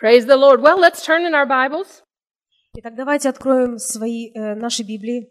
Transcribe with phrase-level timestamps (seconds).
[0.00, 0.62] Praise the Lord.
[0.62, 2.02] Well, let's turn in our Bibles.
[2.74, 5.28] Итак, давайте откроем свои, э, наши Библии.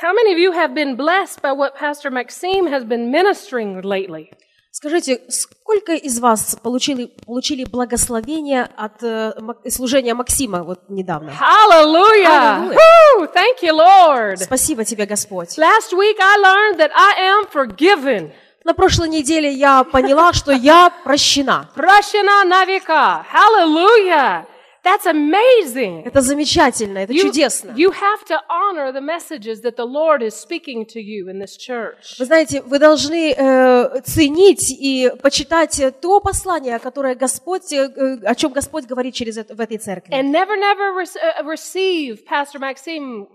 [0.00, 4.30] How many of you have been blessed by what Pastor Maxime has been ministering lately?
[4.70, 9.32] Скажите, сколько из вас получили, получили благословение от э,
[9.68, 11.32] служения Максима вот недавно?
[11.32, 12.28] Hallelujah.
[12.28, 12.78] Hallelujah.
[13.18, 13.26] Woo!
[13.34, 14.36] Thank you, Lord.
[14.36, 15.58] Спасибо тебе, Господь.
[15.58, 18.30] Last week I learned that I am forgiven.
[18.64, 21.70] На прошлой неделе я поняла, что я прощена.
[21.74, 23.24] Prashana Navika.
[23.32, 24.46] Hallelujah.
[24.82, 26.04] That's amazing.
[26.06, 27.72] Это замечательно, это You, чудесно.
[27.76, 31.56] you have to honor the messages that the Lord is speaking to you in this
[31.58, 32.16] church.
[32.18, 38.24] Вы знаете, вы должны э, ценить и почитать э, то послание, которое Господь, э, э,
[38.24, 40.14] о чем Господь говорит через это, в этой церкви.
[40.14, 43.26] And never, never re- uh, receive Pastor Maxime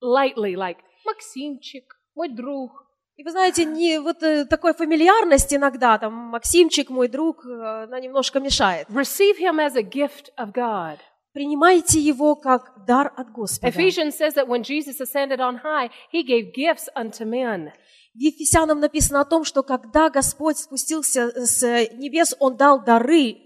[0.00, 1.84] lightly, like, Максимчик,
[2.14, 2.70] мой друг.
[3.16, 8.00] И вы знаете, не вот э, такой фамильярность иногда, там, Максимчик, мой друг, э, она
[8.00, 8.88] немножко мешает.
[8.88, 10.98] Receive him as a gift of God.
[11.32, 13.68] Принимайте его как дар от Господа.
[13.68, 17.72] Ephesians says that when Jesus ascended on high, he gave gifts unto men.
[18.14, 21.62] В Ефесянам написано о том, что когда Господь спустился с
[21.94, 23.36] небес, Он дал дары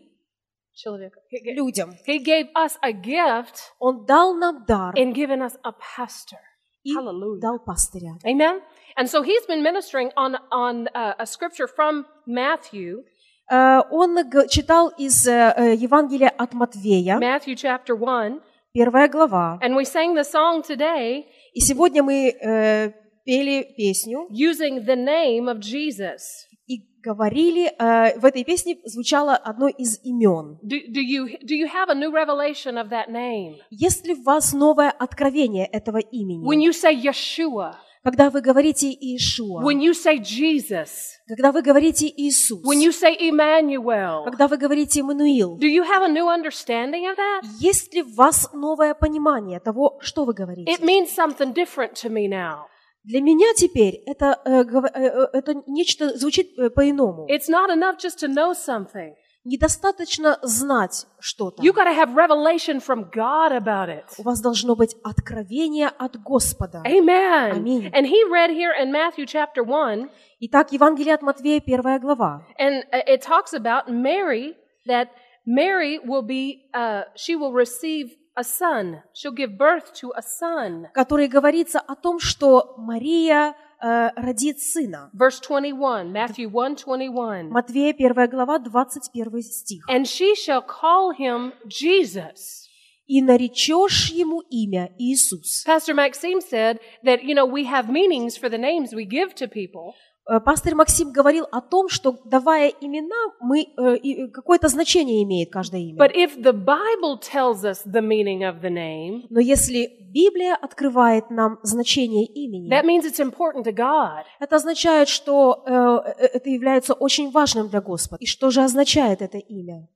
[0.75, 1.21] Человека.
[1.45, 1.95] людям.
[2.07, 6.39] He gave us a gift Он дал нам дар in giving us a pastor.
[6.88, 7.40] и Hallelujah.
[7.40, 8.18] дал пастыря.
[8.26, 8.62] Amen.
[8.98, 13.04] And so he's been ministering on on uh, a scripture from Matthew,
[13.52, 18.42] Э, Он г- читал из э, э, Евангелия от Матвея, Matthew chapter 1,
[18.74, 19.60] первая глава.
[19.62, 22.92] and we sang the song today И сегодня мы э,
[23.26, 26.22] пели песню using the name of Jesus.
[26.69, 30.59] И говорили, э, в этой песне звучало одно из имен.
[30.63, 33.57] Do, do you do you have a new revelation of that name?
[33.71, 36.67] Есть ли у вас новое откровение этого When имени?
[36.67, 40.89] you say Yeshua, Когда вы говорите Иешуа, when you say Jesus,
[41.27, 46.03] когда вы говорите Иисус, when you say Emmanuel, когда вы говорите Эммануил, do you have
[46.03, 47.43] a new understanding of that?
[47.61, 50.71] есть ли у вас новое понимание того, что вы говорите?
[50.71, 52.67] It means something different to me now.
[53.09, 57.27] Для меня теперь это, э, э, э, это нечто звучит э, по-иному.
[57.31, 59.15] It's not enough just to know something.
[59.45, 61.63] Недостаточно знать что-то.
[61.63, 64.05] You got to have revelation from God about it.
[64.19, 66.83] У вас должно быть откровение от Господа.
[66.85, 67.53] Amen.
[67.57, 67.91] Amen.
[67.95, 70.11] And he read here in Matthew chapter 1,
[70.41, 72.43] Итак, Евангелие от Матвея, первая глава.
[72.59, 74.55] and uh, it talks about Mary,
[74.87, 75.09] that
[75.47, 79.03] Mary will be, uh, she will receive a son.
[79.13, 80.87] She'll give birth to a son.
[80.95, 85.11] которой говорится о том, что Мария э, родит сына.
[85.13, 87.51] Verse 21, Matthew 1 21.
[87.51, 89.85] Матвея, первая глава, 21 стих.
[89.91, 92.67] And she shall call him Jesus.
[93.09, 95.65] «И наречешь ему имя Иисус».
[95.67, 99.49] Pastor Maxime said that, you know, we have meanings for the names we give to
[99.49, 99.95] people.
[100.29, 105.51] Э, Пастор Максим говорил о том, что давая имена, мы, э, э, какое-то значение имеет
[105.51, 105.99] каждое имя.
[105.99, 111.31] But if the Bible tells us the meaning of the name, Но если Библия открывает
[111.31, 114.25] нам значение имени, that means it's important to God.
[114.39, 118.19] это означает, что э, это является очень важным для Господа.
[118.21, 119.89] И что же означает это имя?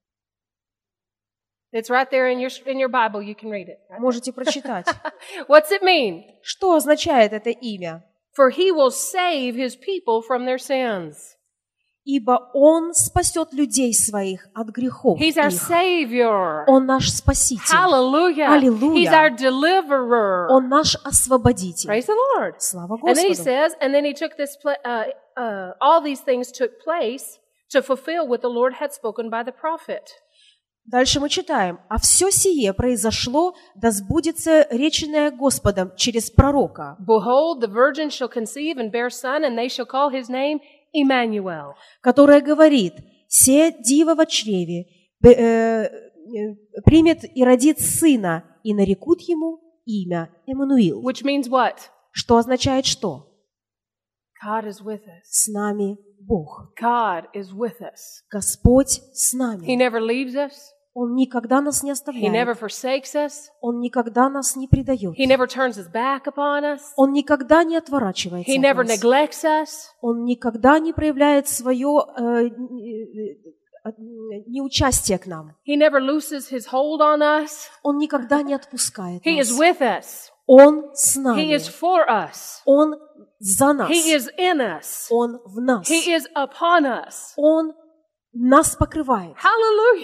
[1.74, 3.22] It's right there in your, in your Bible.
[3.22, 3.78] You can read it.
[3.98, 4.86] Можете прочитать.
[5.48, 6.22] What's it mean?
[6.42, 8.02] Что означает это имя?
[8.33, 11.35] For he will save his people from their sins.
[12.05, 15.61] Ибо Он спасет людей своих от грехов He's our их.
[15.61, 16.63] Savior.
[16.67, 17.75] Он наш Спаситель.
[17.75, 18.47] Hallelujah.
[18.47, 18.95] Hallelujah.
[18.97, 20.47] He's our deliverer.
[20.49, 21.87] Он наш Освободитель.
[21.89, 22.61] Praise the Lord.
[22.61, 23.43] Слава And then he Господу.
[23.43, 25.05] says, and then he took this, pla- uh,
[25.35, 27.39] uh, all these things took place
[27.71, 30.09] to fulfill what the Lord had spoken by the prophet.
[30.84, 31.78] Дальше мы читаем.
[31.88, 38.76] «А все сие произошло, да сбудется реченное Господом через пророка, Behold, the virgin shall conceive
[38.78, 40.60] and bear son, and they shall call his name
[40.92, 41.74] Emmanuel.
[42.00, 42.94] которое говорит,
[43.28, 44.86] «Се диво во чреве
[45.24, 45.88] э, э,
[46.84, 51.00] примет и родит сына, и нарекут ему имя Эммануил».
[51.02, 51.76] Which means what?
[52.10, 53.28] Что означает что?
[54.44, 55.22] God is with us.
[55.24, 56.72] С нами Бог.
[56.80, 58.22] God is with us.
[58.30, 59.76] Господь с He нами.
[59.76, 60.71] never leaves us.
[60.94, 62.34] Он никогда нас не He оставляет.
[62.34, 63.32] never forsakes us.
[63.60, 65.18] Он никогда нас не предает.
[65.18, 66.80] He never turns his back upon us.
[66.96, 68.98] Он никогда не отворачивается He от never нас.
[69.02, 69.68] neglects us.
[70.02, 72.48] Он никогда не проявляет свое э, э,
[73.84, 73.90] э,
[74.46, 75.56] неучастие к нам.
[75.66, 77.68] He never looses his hold on us.
[77.82, 79.58] Он никогда не отпускает He is нас.
[79.58, 80.04] with us.
[80.46, 81.54] Он с He нами.
[81.56, 82.60] is for us.
[82.66, 82.96] Он
[83.38, 83.90] за нас.
[83.90, 85.06] He is in us.
[85.10, 85.88] Он в нас.
[85.90, 87.32] He is upon us.
[87.36, 87.72] Он
[88.32, 89.34] нас покрывает.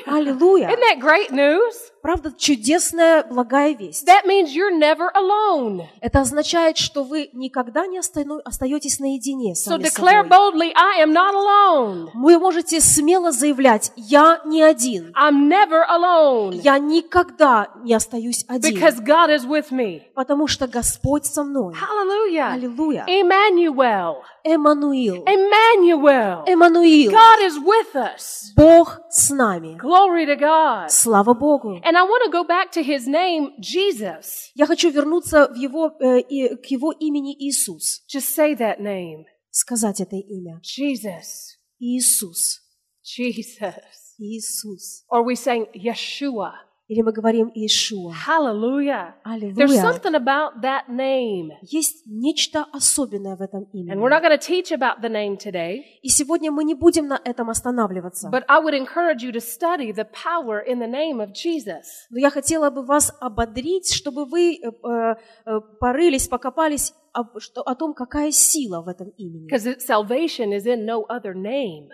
[0.07, 0.69] Аллилуйя!
[0.69, 1.75] Isn't that great news?
[2.03, 4.07] правда, чудесная, благая весть.
[4.09, 5.83] That means you're never alone.
[6.01, 10.29] Это означает, что вы никогда не остаетесь наедине с So declare собой.
[10.29, 12.09] boldly, I am not alone.
[12.15, 15.13] Вы можете смело заявлять, я не один.
[15.15, 16.55] I'm never alone.
[16.63, 20.03] Я никогда не остаюсь один, Because God is with me.
[20.15, 21.75] потому что Господь со мной.
[21.91, 23.05] Аллилуйя.
[23.07, 24.23] Emmanuel.
[24.45, 25.25] Эммануил.
[25.27, 26.45] Emmanuel.
[26.47, 27.11] Эммануил.
[27.13, 28.18] God is with us.
[28.56, 29.78] Бог с нами.
[29.82, 30.90] Glory to God.
[30.90, 31.76] Слава Богу.
[31.84, 34.52] And I want to go back to his name, Jesus.
[34.56, 38.04] Я хочу вернуться в его, э, и- к его имени Иисус.
[38.08, 39.26] Just say that name.
[39.52, 40.60] Сказать это имя.
[40.64, 41.58] Jesus.
[41.80, 42.62] Иисус.
[43.04, 43.76] Jesus.
[44.18, 45.04] Иисус.
[45.10, 46.52] Or we saying Yeshua.
[46.89, 48.15] Или мы говорим Иешуа.
[48.27, 49.15] Hallelujah.
[49.55, 51.51] There's something about that name.
[51.61, 54.29] Есть нечто особенное в этом And we're not имени.
[54.29, 58.31] going to teach about the name today, И сегодня мы не будем на этом останавливаться.
[58.33, 61.85] but I would encourage you to study the power in the name of Jesus.
[62.11, 65.15] Но я хотела бы вас ободрить, чтобы вы э, э,
[65.45, 69.47] э, порылись, покопались об- что- о том, какая сила в этом имени.
[69.53, 71.89] Because salvation is in no other name.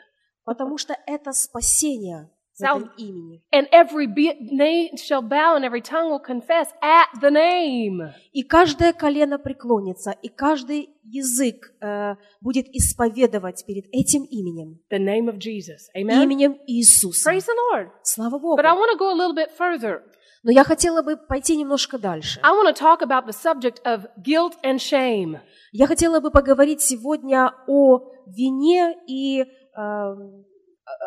[0.44, 3.42] Потому что это спасение в Сал- этом имени.
[3.54, 8.12] And every be- name shall bow and every tongue will confess at the name.
[8.32, 15.28] И каждое колено преклонится, и каждый язык э, будет исповедовать перед этим именем, The name
[15.28, 15.88] of Jesus.
[15.96, 16.22] Amen.
[16.22, 17.30] именем Иисуса.
[17.30, 17.88] Praise the Lord.
[18.02, 18.56] Слава Богу.
[18.60, 20.02] But I want to go a little bit further.
[20.46, 22.38] Но я хотела бы пойти немножко дальше.
[22.42, 25.40] I want to talk about the subject of guilt and shame.
[25.72, 29.46] Я хотела бы поговорить сегодня о вине и э,
[29.76, 30.14] о,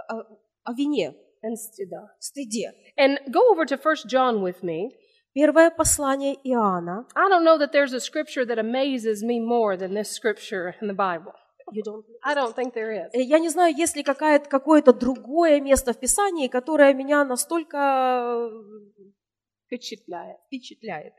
[0.09, 0.25] о-
[0.63, 2.09] о вине, And stida.
[2.19, 2.71] стыде.
[2.97, 4.89] And go over to 1 John with me.
[5.33, 7.05] Первое послание Иоанна.
[7.15, 10.87] I don't know that there's a scripture that amazes me more than this scripture in
[10.87, 11.31] the Bible.
[12.23, 13.11] I don't think there is.
[13.13, 18.49] Э, Я не знаю, есть ли какое-то другое место в Писании, которое меня настолько
[19.67, 20.37] Впечатляет.
[20.47, 21.13] впечатляет.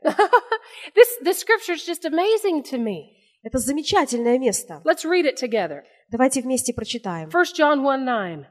[0.95, 3.15] This, this scripture is just amazing to me.
[3.43, 4.81] Это замечательное место.
[4.83, 5.83] Let's read it together.
[6.11, 7.29] Давайте вместе прочитаем.
[7.29, 8.45] 1 John 1 9.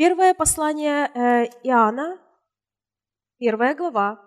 [0.00, 2.18] Первое послание э, Иоанна,
[3.38, 4.18] первая глава,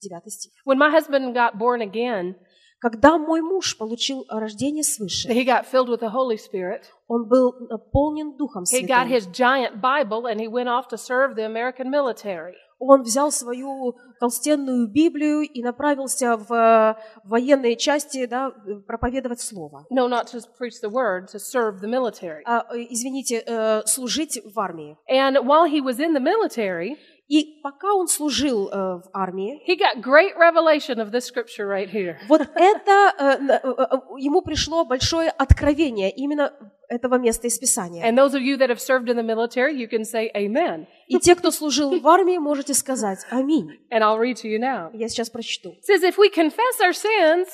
[0.00, 0.50] девятый стих.
[0.64, 2.36] When my husband got born again,
[2.78, 6.84] Когда мой муж получил рождение свыше, he got filled with the Holy Spirit.
[7.06, 9.10] он был наполнен Духом He got Святым.
[9.10, 12.56] his giant Bible and he went off to serve the American military.
[12.80, 16.94] Он взял свою толстенную Библию и направился в э,
[17.24, 18.52] военные части да,
[18.86, 19.86] проповедовать Слово.
[19.90, 22.40] No, not to preach the word, to serve the military.
[22.46, 24.96] А, э, извините, э, служить в армии.
[25.10, 26.96] And while he was in the military,
[27.30, 31.88] И пока он служил э, в армии, he got great revelation of this scripture right
[31.88, 32.16] here.
[32.28, 36.52] вот это э, э, э, ему пришло большое откровение именно
[36.88, 38.04] этого места из Писания.
[38.04, 40.86] And those of you that have served in the military, you can say amen.
[41.06, 43.78] И те, кто служил в армии, можете сказать «Аминь».
[43.92, 44.90] And I'll read to you now.
[44.92, 45.70] Я сейчас прочту.
[45.70, 47.46] It says, if we confess our sins,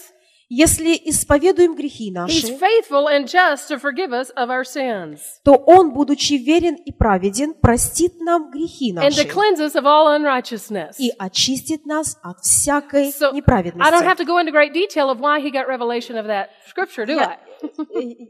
[0.48, 5.54] «Если исповедуем грехи he's наши, faithful and just to forgive us of our sins то
[5.66, 10.06] Он, будучи верен и праведен, простит нам грехи and to наши cleanse us of all
[10.16, 10.94] unrighteousness.
[10.98, 14.16] и очистит нас от всякой So, I don't have неправедности».
[14.18, 17.30] to go into great detail of why he got revelation of that scripture, do Я-
[17.32, 17.38] I?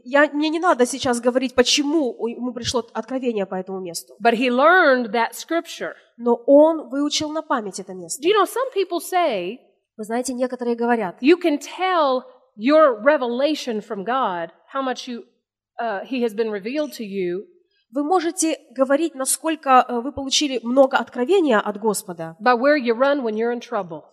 [0.05, 4.15] Я, мне не надо сейчас говорить, почему ему пришло откровение по этому месту.
[4.23, 5.93] But he learned that scripture.
[6.17, 8.21] Но он выучил на память это место.
[8.23, 9.59] Do you know, some people say
[9.97, 12.21] Вы знаете, некоторые говорят, you can tell
[12.55, 15.23] your revelation from God, how much you,
[15.81, 17.45] uh, he has been revealed to you,
[17.93, 23.21] вы можете говорить, насколько э, вы получили много откровения от Господа, by where you run
[23.23, 24.03] when you're in trouble.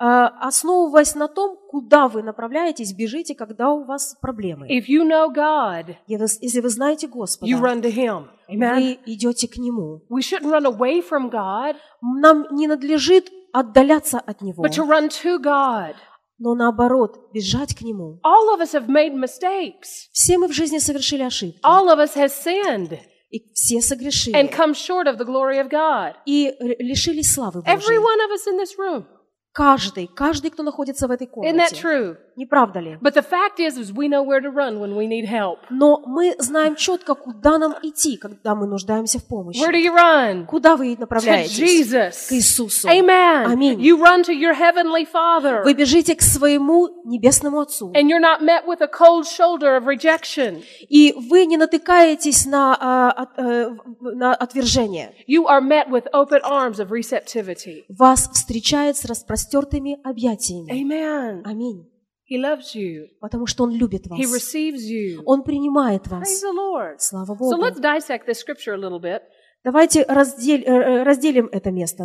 [0.00, 0.04] э,
[0.40, 4.68] основываясь на том, куда вы направляетесь, бежите, когда у вас проблемы.
[4.68, 8.28] If you know God, И вы- Если вы знаете Господа, you run to him.
[8.50, 8.74] Amen.
[8.74, 10.02] вы идете к Нему.
[10.10, 15.08] We shouldn't run away from God, Нам не надлежит отдаляться от Него, but to run
[15.08, 15.94] to God.
[16.38, 18.18] но наоборот, бежать к Нему.
[18.24, 20.08] All of us have made mistakes.
[20.12, 22.98] Все мы в жизни совершили ошибки, All of us has sinned
[23.30, 26.14] и все and согрешили, come short of the glory of God.
[26.26, 27.98] и лишились славы Every Божьей.
[27.98, 29.06] one of us in this room.
[29.52, 31.76] Каждый, каждый, кто находится в этой Isn't that комнате.
[31.76, 32.16] true?
[32.36, 32.96] Не правда ли?
[33.02, 35.58] But the fact is, is we know where to run when we need help.
[35.68, 39.60] Но мы знаем четко, куда нам идти, когда мы нуждаемся в помощи.
[39.60, 40.46] Where do you run?
[40.46, 41.58] Куда вы To направляетесь?
[41.58, 42.32] К Jesus.
[42.32, 42.88] Иисусу.
[42.88, 43.52] Amen.
[43.52, 43.78] Аминь.
[43.78, 45.62] You run to your heavenly Father.
[45.62, 47.92] Вы бежите к своему небесному Отцу.
[47.92, 50.62] And you're not met with a cold shoulder of rejection.
[50.88, 55.12] И вы не натыкаетесь на, а, э, на отвержение.
[55.28, 57.84] You are met with open arms of receptivity.
[57.90, 59.04] Вас встречает с
[59.42, 60.70] распростертыми объятиями.
[60.72, 61.42] Amen.
[61.44, 61.88] Аминь.
[62.30, 63.06] He loves you.
[63.20, 64.18] Потому что Он любит вас.
[64.18, 65.22] He receives you.
[65.26, 66.42] Он принимает Praise вас.
[66.42, 66.94] the Lord.
[66.98, 67.62] Слава So Богу.
[67.62, 69.22] let's dissect this scripture a little bit.
[69.64, 72.04] Давайте раздель- э, э, разделим это место.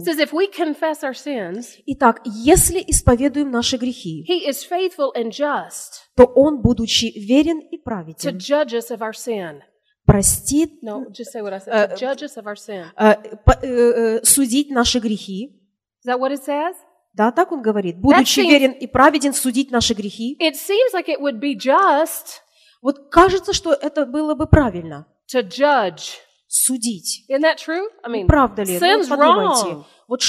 [1.88, 4.24] Итак, если исповедуем наши грехи,
[6.15, 8.39] то Он, будучи верен и праведен,
[10.06, 11.74] простит, No, just say what I said.
[11.74, 12.86] Uh, to judge us of our sin.
[12.98, 15.60] э, по- э, э, судить наши грехи.
[16.06, 16.75] Is that what it says?
[17.18, 17.98] Да, так Он говорит.
[18.00, 20.38] Будучи seems- верен и праведен, судить наши грехи.
[20.40, 22.42] It seems like it would be just
[22.82, 25.08] Вот кажется, что это было бы правильно.
[25.34, 26.18] to judge.
[26.48, 27.26] Судить.
[27.30, 27.88] Isn't that true?
[28.04, 28.78] I mean, Правда ли?
[28.80, 29.68] Ну, sin's подумайте.
[29.68, 29.86] wrong.
[30.08, 30.22] Вот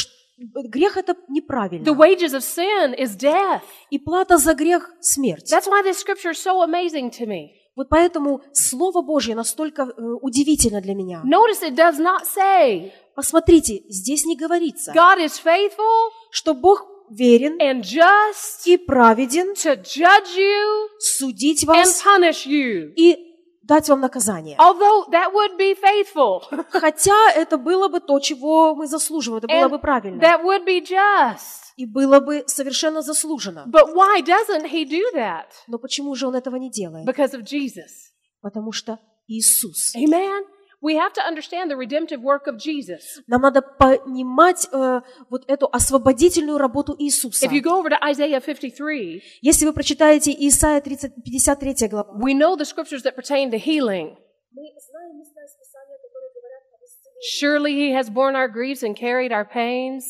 [0.68, 1.84] грех это неправильно.
[1.84, 3.62] The wages of sin is death.
[3.90, 5.52] И плата за грех– смерть.
[5.52, 7.50] That's why this scripture is so amazing to me.
[7.78, 11.22] Вот поэтому Слово Божье настолько э, удивительно для меня.
[11.24, 17.56] Notice it does not say Посмотрите, здесь не говорится, God is faithful что Бог верен
[17.60, 22.92] and just и праведен to judge you судить and вас punish you.
[22.96, 23.16] и
[23.62, 24.56] дать вам наказание.
[24.58, 26.42] Although that would be faithful,
[26.72, 30.20] Хотя это было бы то, чего мы заслуживаем, это было And бы правильно.
[30.20, 31.67] that would be just.
[31.78, 33.64] И было бы совершенно заслужено.
[33.66, 35.46] But why doesn't he do that?
[35.68, 37.06] Но почему же Он этого не делает?
[37.06, 38.10] Because of Jesus.
[38.42, 39.94] Потому что Иисус.
[39.94, 40.42] Amen.
[40.80, 43.20] We have to understand the redemptive work of Jesus.
[43.28, 47.46] Нам надо понимать э, вот эту освободительную работу Иисуса.
[47.46, 52.34] If you go over to Isaiah 53, Если вы прочитаете Исайя 30, 53 глава, we
[52.34, 54.16] know the scriptures that pertain to healing.
[54.52, 57.22] мы знаем места из Писания, которые говорят об исцелении.
[57.38, 60.02] Surely he has borne our griefs and carried our pains.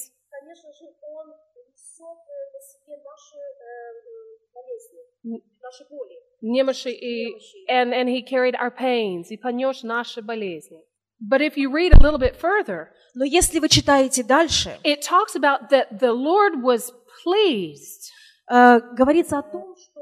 [6.41, 7.33] Немощи и-
[7.69, 9.31] And, and he carried our pains.
[9.31, 10.83] И понес наши болезни.
[11.21, 15.35] But if you read a little bit further, Но если вы читаете дальше, it talks
[15.35, 16.91] about that the Lord was
[17.23, 18.11] pleased.
[18.51, 20.01] э, говорится о том, что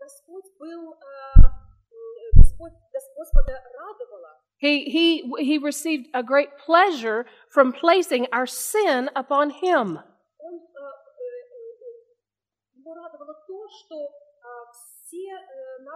[0.00, 4.38] Господь был, э, э, Господь, Гос- Господа радовало.
[4.62, 9.98] He, he, he received a great pleasure from placing our sin upon him.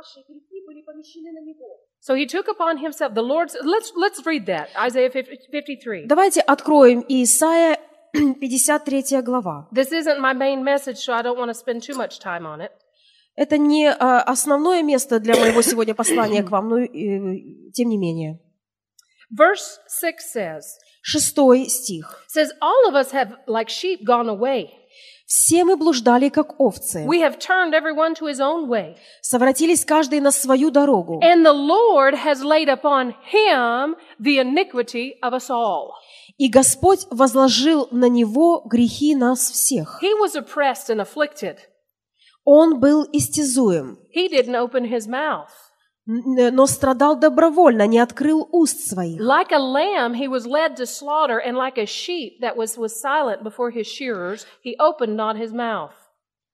[0.01, 1.79] Наши грехи были помещены на Него.
[2.01, 3.55] So he took upon himself the Lord's.
[3.63, 4.69] Let's, let's read that.
[4.75, 6.05] Isaiah 50 53.
[6.07, 7.77] Давайте откроем Исайя
[8.13, 9.67] 53 глава.
[9.71, 12.61] This isn't my main message, so I don't want to spend too much time on
[12.61, 12.71] it.
[13.35, 16.89] Это не э, основное место для моего сегодня послания к вам, но э,
[17.73, 18.39] тем не менее.
[19.31, 20.61] Verse 6 says,
[21.01, 22.25] Шестой стих.
[22.27, 24.80] says, All of us have, like sheep, gone away.
[25.33, 28.97] «Все мы блуждали, как овцы, We have turned everyone to his own way.
[29.21, 35.33] совратились каждый на свою дорогу, And the Lord has laid upon him the iniquity of
[35.33, 35.91] us all.
[36.37, 40.01] и Господь возложил на Него грехи нас всех.
[40.03, 41.59] He was oppressed and afflicted.
[42.43, 45.47] Он был истязуем, He didn't open his mouth.
[46.05, 49.21] Но страдал добровольно, не открыл уст своих.
[49.21, 52.99] Like a lamb, he was led to slaughter, and like a sheep that was, was
[52.99, 55.91] silent before his shearers, he opened not his mouth.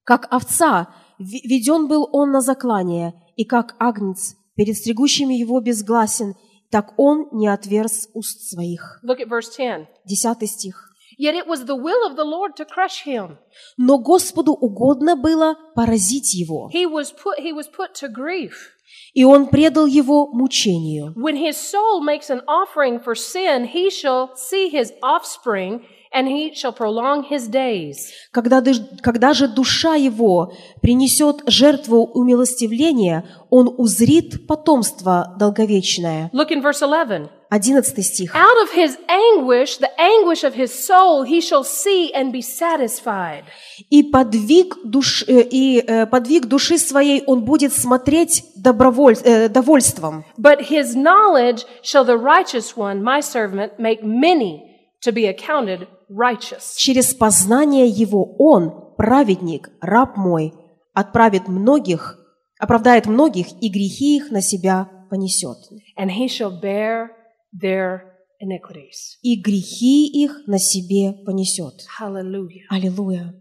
[0.03, 0.87] Как овца
[1.19, 6.35] веден был он на заклание, и как агнец перед стригущими его безгласен,
[6.69, 8.99] так он не отверз уст своих.
[9.03, 9.87] Look at verse 10.
[10.05, 10.83] Десятый стих.
[11.17, 13.37] Yet it was the will of the Lord to crush him.
[13.77, 18.76] Но Господу угодно было поразить его, He was put, he was put to grief.
[19.17, 21.11] И он предал его мучению.
[21.15, 25.81] When his soul makes an offering for sin, he shall see his offspring,
[26.13, 28.11] and he shall prolong his days.
[28.31, 28.61] Когда,
[29.01, 36.29] когда же душа его принесет жертву умилостивления, он узрит потомство долговечное.
[36.31, 37.29] Look in verse 11.
[37.49, 38.35] Одиннадцатый стих.
[38.35, 43.43] Out of his anguish, the anguish of his soul, he shall see and be satisfied.
[43.89, 50.25] И подвиг, душ, э, и э, подвиг души своей он будет смотреть доброволь, э, довольством.
[50.37, 54.63] But his knowledge shall the righteous one, my servant, make many
[55.01, 56.75] to be accounted righteous.
[56.75, 60.53] Через познание его он, праведник, раб мой,
[60.93, 62.17] отправит многих,
[62.59, 65.57] оправдает многих, и грехи их на себя понесет.
[65.97, 67.11] And he shall bear
[67.56, 69.18] their iniquities.
[69.22, 71.86] И грехи их на себе понесет.
[71.98, 72.66] Hallelujah.
[72.70, 73.34] Аллилуйя.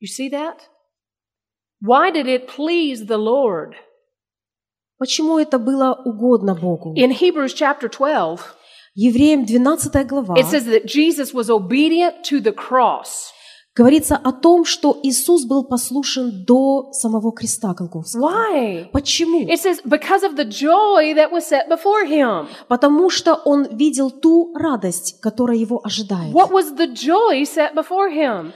[0.00, 0.68] You see that?
[1.80, 3.74] Why did it please the Lord?
[4.98, 6.94] Почему это было угодно Богу?
[6.96, 8.40] In Hebrews chapter 12,
[8.94, 13.32] Евреям 12 глава it says that Jesus was obedient to the cross.
[13.75, 18.29] Говорится о том, что Иисус был послушен до самого креста Голгофского.
[18.29, 18.89] Why?
[18.91, 19.47] Почему?
[19.47, 22.47] It says, because of the joy that was set before him.
[22.67, 26.33] Потому что он видел ту радость, которая его ожидает.
[26.33, 28.51] What was the joy set before him?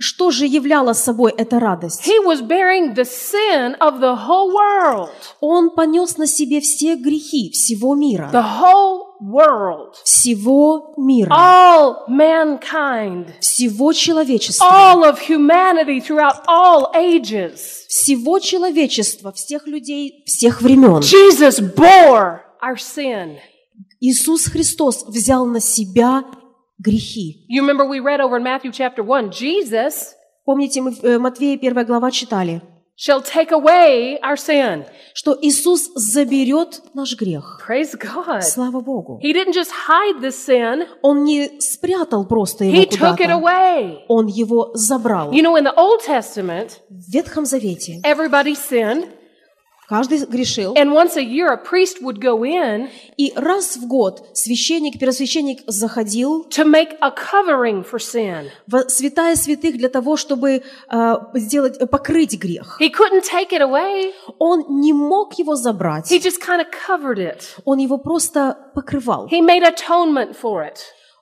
[0.00, 2.06] Что же являла собой эта радость?
[2.06, 5.10] He was bearing the sin of the whole world.
[5.40, 8.30] Он понес на себе все грехи всего мира.
[8.32, 9.94] The whole world.
[10.04, 11.32] Всего мира.
[11.32, 13.32] All mankind.
[13.40, 14.64] Всего человечества.
[14.64, 17.86] All of humanity throughout all ages.
[17.88, 21.00] Всего человечества, всех людей, всех времен.
[21.00, 23.38] Jesus bore our sin.
[24.00, 26.24] Иисус Христос взял на себя
[26.78, 27.46] грехи.
[27.48, 31.56] You remember we read over in Matthew chapter 1 Jesus Помните, мы в э, Матвея
[31.58, 32.62] 1 глава читали,
[32.96, 34.84] shall take away our sin.
[35.14, 37.60] что Иисус заберет наш грех.
[37.68, 38.40] Praise God.
[38.42, 39.20] Слава Богу.
[39.22, 43.32] He didn't just hide the sin, Он не спрятал просто его He took it куда-то.
[43.34, 43.98] away.
[44.08, 45.32] Он его забрал.
[45.32, 49.06] You know, in the Old Testament, В Ветхом Завете everybody sinned,
[49.88, 54.22] каждый грешил, and once a year a priest would go in и раз в год
[54.34, 58.48] священник, первосвященник заходил to make a covering for sin.
[58.66, 62.78] в святая святых для того, чтобы э, сделать, э, покрыть грех.
[62.80, 64.12] He couldn't take it away.
[64.38, 67.42] Он не мог его забрать, He just kind of covered it.
[67.64, 69.26] он его просто покрывал.
[69.28, 70.76] He made atonement for it.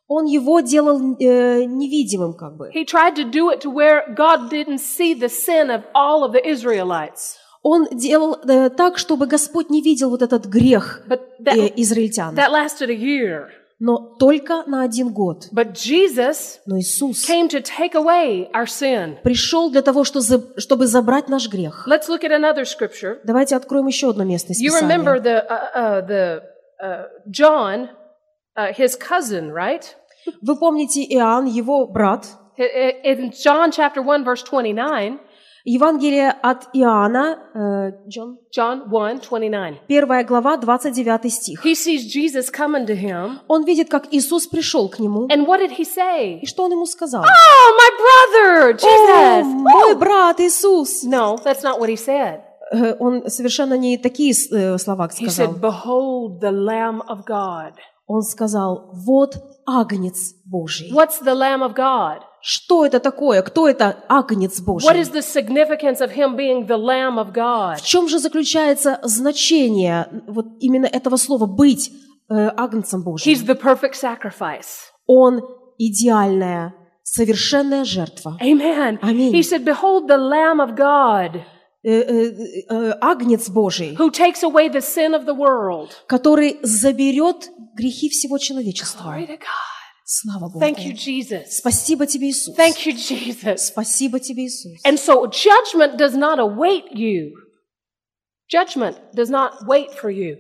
[0.09, 2.71] Он его делал э, невидимым как бы.
[2.73, 6.33] He tried to do it to where God didn't see the sin of all of
[6.33, 7.39] the Israelites.
[7.69, 12.35] Он делал э, так, чтобы Господь не видел вот этот грех э, израильтян.
[12.37, 13.49] that lasted a year.
[13.79, 15.49] Но только на один год.
[15.53, 19.17] But Jesus Но Иисус came to take away our sin.
[19.23, 21.87] пришел для того, что за- чтобы забрать наш грех.
[21.89, 23.19] Let's look at another scripture.
[23.25, 25.23] Давайте откроем еще одно место из You remember Писания.
[25.23, 26.43] the uh, uh, the
[26.83, 27.89] uh, John,
[28.57, 29.83] uh, his cousin, right?
[30.41, 32.27] Вы помните Иоанн, его брат.
[32.59, 35.19] In John chapter one, verse twenty-nine,
[35.69, 39.81] Евангелие от Иоанна, э, Джон, John 1, 29.
[39.89, 41.65] первая глава, 29 стих.
[41.67, 45.27] He sees Jesus coming to him, Он видит, как Иисус пришел к нему.
[45.27, 46.39] and what did he say?
[46.41, 47.25] И что он ему сказал?
[47.25, 49.45] Oh, my brother, «О, Jesus!
[49.45, 51.03] мой брат Иисус!
[51.05, 52.43] No, that's not what he said.
[52.73, 55.55] Э, Он совершенно не такие э, слова He сказал.
[55.55, 57.73] said, Behold the Lamb of God.
[58.07, 59.37] Он сказал, вот
[59.67, 60.93] агнец Божий.
[60.93, 62.21] What's the Lamb of God?
[62.41, 63.43] Что это такое?
[63.43, 64.89] Кто это агнец Божий?
[64.89, 67.79] What is the significance of him being the Lamb of God?
[67.79, 71.91] В чем же заключается значение вот именно этого слова «быть
[72.29, 73.33] э, агнцем Божьим»?
[73.33, 74.93] He's the perfect sacrifice.
[75.07, 75.41] Он
[75.79, 78.39] идеальная, совершенная жертва.
[78.41, 78.99] Amen.
[79.03, 79.35] Аминь.
[79.35, 81.43] He said, Behold the Lamb of God
[81.86, 85.92] агнец Божий, who takes away the sin of the world.
[86.08, 89.16] который заберет грехи всего человечества.
[89.16, 89.48] Glory to God.
[90.06, 90.60] Слава Богу.
[90.60, 91.58] Thank you, Jesus.
[91.60, 92.56] Спасибо тебе, Иисус.
[92.56, 93.68] Thank you, Jesus.
[93.68, 94.82] Спасибо тебе, Иисус.
[94.86, 97.32] And so judgment does not await you.
[98.50, 100.38] Judgment does not wait for you.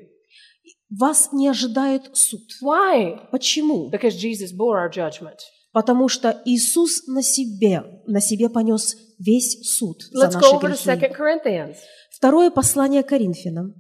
[0.89, 2.41] Вас не ожидает суд.
[2.62, 3.30] Why?
[3.32, 3.89] Почему?
[3.89, 5.39] Because Jesus bore our judgment.
[5.77, 10.97] Потому что Иисус на себе, на себе понес весь суд за Let's наши to 2
[10.97, 11.77] грехи.
[12.11, 13.75] Второе послание Коринфянам.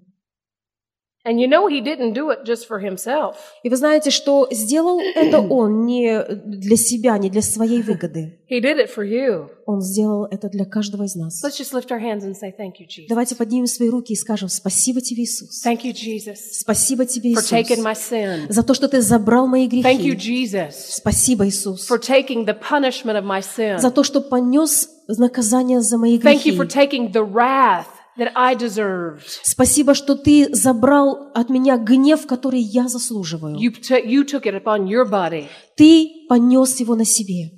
[1.26, 3.34] And you know he didn't do it just for himself.
[3.64, 8.38] И вы знаете, что сделал это Он не для себя, не для своей выгоды.
[8.48, 9.48] He did it for you.
[9.66, 11.42] Он сделал это для каждого из нас.
[11.44, 13.06] Let's just lift our hands and say thank you, Jesus.
[13.08, 15.64] Давайте поднимем свои руки и скажем «Спасибо тебе, Иисус».
[15.66, 18.46] Thank you, Jesus, Спасибо тебе, for taking Иисус, my sin.
[18.52, 20.44] за то, что ты забрал мои Thank you, грехи.
[20.44, 23.78] Jesus, Спасибо, Иисус, for taking the punishment of my sin.
[23.80, 26.56] за то, что понес наказание за мои Thank you грехи.
[26.56, 27.86] for taking the wrath
[28.18, 29.22] that I deserved.
[29.42, 33.56] Спасибо, что ты забрал от меня гнев, который я заслуживаю.
[33.56, 33.72] You,
[34.04, 35.46] you took it upon your body.
[35.76, 37.50] Ты понес его на себе.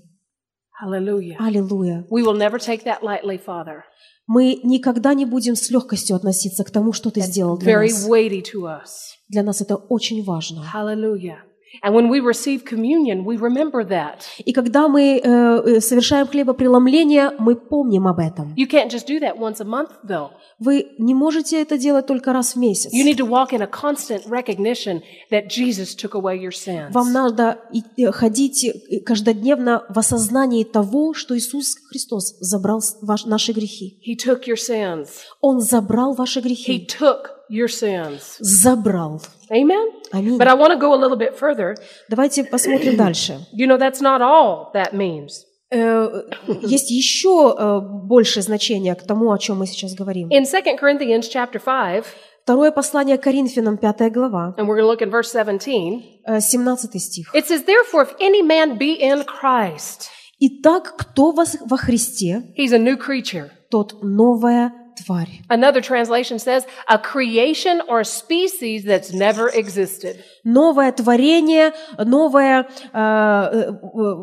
[0.80, 1.36] Hallelujah.
[1.40, 2.06] Аллилуйя.
[2.10, 3.82] We will never take that lightly, Father.
[4.26, 8.08] Мы никогда не будем с легкостью относиться к тому, что ты сделал для Very нас.
[8.08, 9.16] weighty to us.
[9.28, 10.64] Для нас это очень важно.
[10.72, 11.38] Hallelujah.
[11.82, 14.22] And when we receive communion, we remember that.
[14.44, 18.54] И когда мы э, э, совершаем хлебопреломление, мы помним об этом.
[18.56, 20.30] You can't just do that once a month, though.
[20.58, 22.92] Вы не можете это делать только раз в месяц.
[22.92, 26.90] You need to walk in a constant recognition that Jesus took away your sins.
[26.92, 27.58] Вам надо
[27.96, 34.00] э, ходить э, каждодневно в осознании того, что Иисус Христос забрал с- ваш- наши грехи.
[34.06, 35.08] He took your sins.
[35.40, 36.88] Он забрал ваши He грехи.
[36.88, 38.36] took your sins.
[38.40, 39.20] Забрал.
[39.50, 39.88] Amen?
[40.12, 40.38] Аминь.
[40.38, 41.74] But I want to go a little bit further.
[42.08, 43.40] Давайте посмотрим дальше.
[43.52, 45.44] You know, that's not all that means.
[45.70, 46.22] Э,
[46.62, 50.28] Есть еще э, большее значение к тому, о чем мы сейчас говорим.
[50.30, 52.04] In 2 Corinthians chapter 5,
[52.44, 56.98] Второе послание Коринфянам, 5 глава, and we're going to look in verse 17, э, 17
[56.98, 57.34] стих.
[57.34, 60.08] it says, Therefore, if any man be in Christ,
[60.40, 63.50] «Итак, кто во Христе, he's a new creature.
[63.70, 64.72] тот новое
[65.04, 65.40] тварь.
[65.48, 70.16] Another translation says, a creation or species that's never existed.
[70.44, 74.14] Новое творение, новое, э, э, э,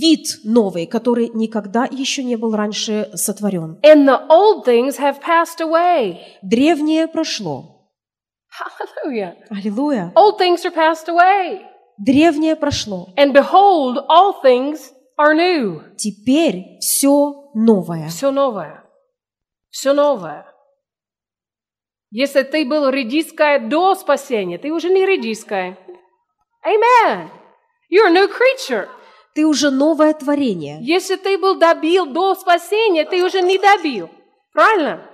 [0.00, 3.78] вид новый, который никогда еще не был раньше сотворен.
[3.82, 6.18] And the old things have passed away.
[6.42, 7.72] Древнее прошло.
[8.52, 9.34] Hallelujah.
[9.50, 10.12] Аллилуйя.
[10.14, 11.62] Old things are passed away.
[11.98, 13.08] Древнее прошло.
[13.16, 15.82] And behold, all things are new.
[15.96, 18.08] Теперь все новое.
[18.08, 18.81] Все новое.
[19.72, 20.46] Все новое.
[22.10, 25.78] Если ты был редиская до спасения, ты уже не редиская.
[26.62, 27.30] Amen.
[27.90, 28.86] You're a new creature.
[29.34, 30.76] Ты уже новое творение.
[30.82, 34.10] Если ты был добил до спасения, ты уже не добил.
[34.52, 35.08] Правильно?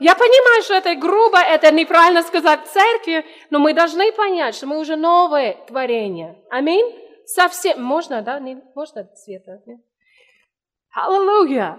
[0.00, 4.66] Я понимаю, что это грубо, это неправильно сказать в церкви, но мы должны понять, что
[4.66, 6.42] мы уже новое творение.
[6.50, 6.90] Аминь?
[7.26, 7.82] Совсем.
[7.82, 8.40] Можно, да?
[8.40, 9.60] Не, можно Света?
[10.96, 11.78] Hallelujah.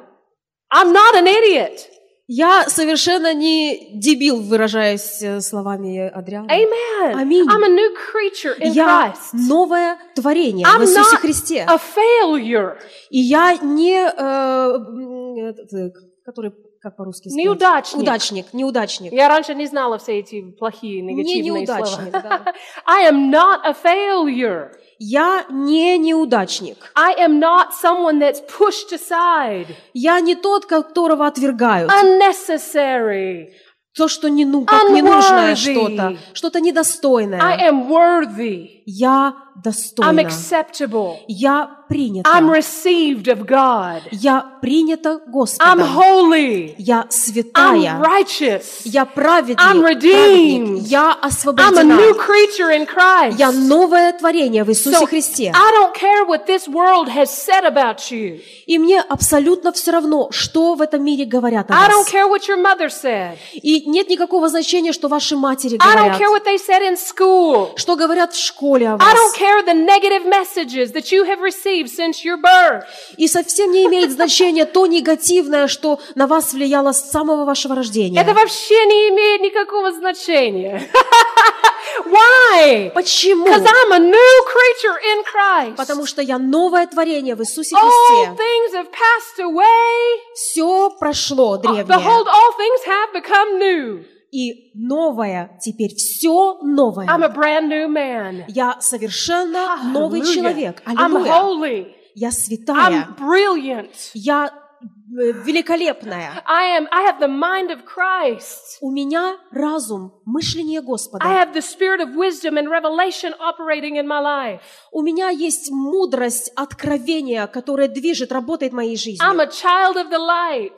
[0.72, 1.95] I'm not an idiot.
[2.28, 6.48] Я совершенно не дебил, выражаясь э, словами Адриана.
[6.48, 7.14] Amen.
[7.22, 7.48] Аминь.
[7.48, 9.34] I'm a new creature in Я Christ.
[9.48, 11.66] новое творение в I'm Иисусе not Христе.
[11.70, 12.78] a failure.
[13.12, 15.92] И я не, э, э,
[16.26, 17.46] который, как по-русски сказать?
[17.46, 18.02] Неудачник.
[18.02, 19.14] Удачник, неудачник.
[19.14, 21.80] Я раньше не знала все эти плохие, Не негативные слова.
[21.82, 22.54] неудачник, да.
[22.88, 24.72] I am not a failure.
[25.00, 26.92] Я не неудачник.
[26.96, 29.68] I am not someone that's pushed aside.
[29.94, 31.92] Я не тот, которого отвергают.
[31.92, 33.48] Unnecessary.
[33.96, 37.42] То, что не, ну, как ненужное что-то, что-то недостойное.
[37.42, 38.75] I am worthy.
[38.86, 40.20] Я I'm достойна.
[40.22, 41.18] acceptable.
[41.28, 42.30] Я принята.
[42.30, 44.02] I'm received of God.
[44.12, 45.80] Я принята I'm Господом.
[45.82, 46.76] holy.
[46.78, 48.00] Я I'm святая.
[48.02, 48.82] righteous.
[48.84, 49.60] Я праведник.
[49.60, 50.66] I'm redeemed.
[50.68, 50.88] праведник.
[50.88, 51.96] Я I'm a освобождена.
[51.96, 53.38] new creature in Christ.
[53.40, 55.52] Я новое творение в Иисусе So, Христе.
[55.56, 58.42] I don't care what this world has said about you.
[58.68, 62.12] И мне абсолютно все равно, что в этом мире говорят о I don't вас.
[62.12, 63.38] care what your mother said.
[63.54, 66.20] И нет никакого значения, что ваши матери I don't говорят.
[66.20, 67.70] care what they said in school.
[67.78, 69.38] Что говорят в школе о I don't вас.
[69.38, 72.84] care the negative messages that you have received since your birth.
[73.18, 78.20] И совсем не имеет значения то негативное, что на вас влияло с самого вашего рождения.
[78.20, 80.82] Это вообще не имеет никакого значения.
[82.06, 82.92] Why?
[82.94, 83.46] Почему?
[83.46, 85.78] Because I'm a new creature in Christ.
[85.78, 88.36] Потому что я новое творение в Иисусе All Христе.
[88.36, 90.20] things have passed away.
[90.34, 91.84] Все прошло древнее.
[91.86, 94.06] Behold, all things have become new.
[94.36, 97.08] И новое, теперь все новое.
[97.08, 98.44] I'm a brand new man.
[98.50, 100.34] Я совершенно новый Hallelujah.
[100.34, 100.84] человек.
[100.86, 101.32] I'm Аллилуйя.
[101.32, 101.96] holy.
[102.16, 103.08] Я святая.
[103.08, 104.12] I'm brilliant.
[104.14, 104.48] Я
[104.82, 106.44] э, великолепная.
[106.46, 106.88] I am.
[106.92, 108.78] I have the mind of Christ.
[108.82, 111.26] У меня разум, мышление I Господа.
[111.26, 114.60] have the spirit of wisdom and revelation operating in my life.
[114.92, 119.40] У меня есть мудрость, откровение, которое движет, работает моей I'm жизнью.
[119.42, 120.78] a child of the light.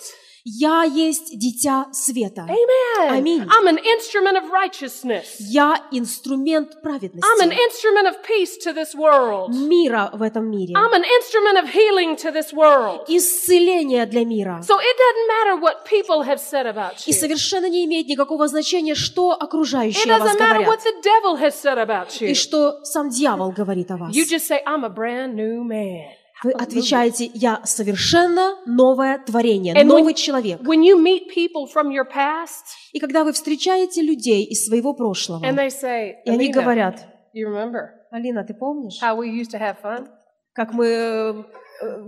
[0.49, 2.47] Я есть дитя света.
[2.47, 3.09] Amen.
[3.09, 3.43] Аминь.
[3.43, 5.35] I'm an instrument of righteousness.
[5.39, 9.49] Я инструмент I'm an праведности, instrument of peace to this world.
[9.53, 13.01] мира в этом мире, I'm an instrument of healing to this world.
[13.09, 14.61] исцеление для мира.
[14.63, 18.95] So it doesn't matter what people have said about И совершенно не имеет никакого значения,
[18.95, 20.83] что окружающие о вас doesn't matter what говорят.
[20.85, 22.29] the devil has said about you.
[22.29, 24.15] И что сам дьявол говорит о вас.
[24.15, 26.07] You just say, I'm a brand new man.
[26.43, 30.61] Вы отвечаете, я совершенно новое творение, And when- новый человек.
[30.61, 35.43] When you meet people from your past И когда вы встречаете людей из своего прошлого,
[35.43, 39.59] and they say, и они говорят, you remember Алина, ты помнишь, how we used to
[39.59, 40.07] have fun?
[40.53, 41.43] как мы э,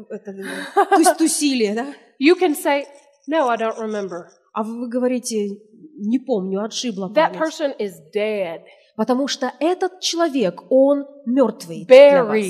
[0.10, 1.88] это, тусили, да?
[2.20, 2.86] You can say,
[3.28, 4.28] no, I don't remember.
[4.54, 5.50] А вы говорите,
[5.98, 8.62] не помню, отшибла That person is dead,
[8.96, 12.46] Потому что этот человек, он мертвый для вас.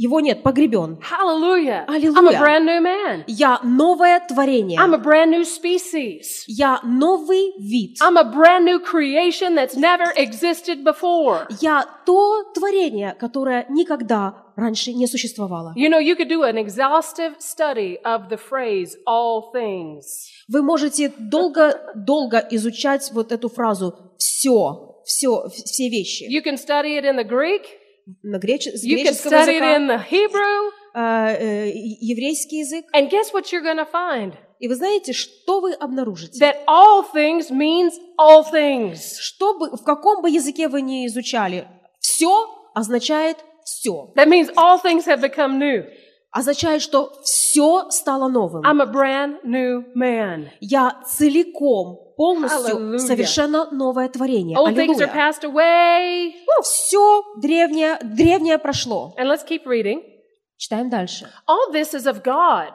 [0.00, 0.98] Его нет, погребен.
[1.02, 1.84] Hallelujah.
[1.86, 2.40] I'm a Аллилуйя.
[2.40, 3.24] brand new man.
[3.26, 4.78] Я новое творение.
[4.80, 6.44] I'm a brand new species.
[6.46, 7.98] Я новый вид.
[8.00, 11.46] I'm a brand new creation that's never existed before.
[11.60, 15.74] Я то творение, которое никогда раньше не существовало.
[15.76, 20.00] You know, you could do an exhaustive study of the phrase all things.
[20.48, 26.24] Вы можете долго-долго изучать вот эту фразу «все», «все», все вещи.
[26.24, 27.79] You can study it in the Greek.
[28.22, 28.66] На греч...
[28.66, 30.70] с You can греческого study it языка, in the Hebrew.
[30.94, 32.84] э, э, еврейский язык.
[32.94, 34.34] And guess what you're to find?
[34.58, 36.38] И вы знаете, что вы обнаружите?
[36.44, 38.98] That all things means all things.
[39.18, 41.66] Что бы, в каком бы языке вы ни изучали,
[42.00, 44.12] «все» означает «все».
[44.16, 45.84] That means all things have become new.
[46.32, 48.62] Означает, что все стало новым.
[48.64, 50.48] I'm a brand new man.
[50.60, 52.98] Я целиком, полностью Аллилуйя.
[52.98, 54.58] совершенно новое творение.
[54.58, 56.34] Old things are passed away.
[56.62, 59.14] Все древнее, древнее прошло.
[59.18, 60.02] And let's keep reading.
[60.58, 61.30] Читаем дальше.
[61.48, 62.74] All this is of God,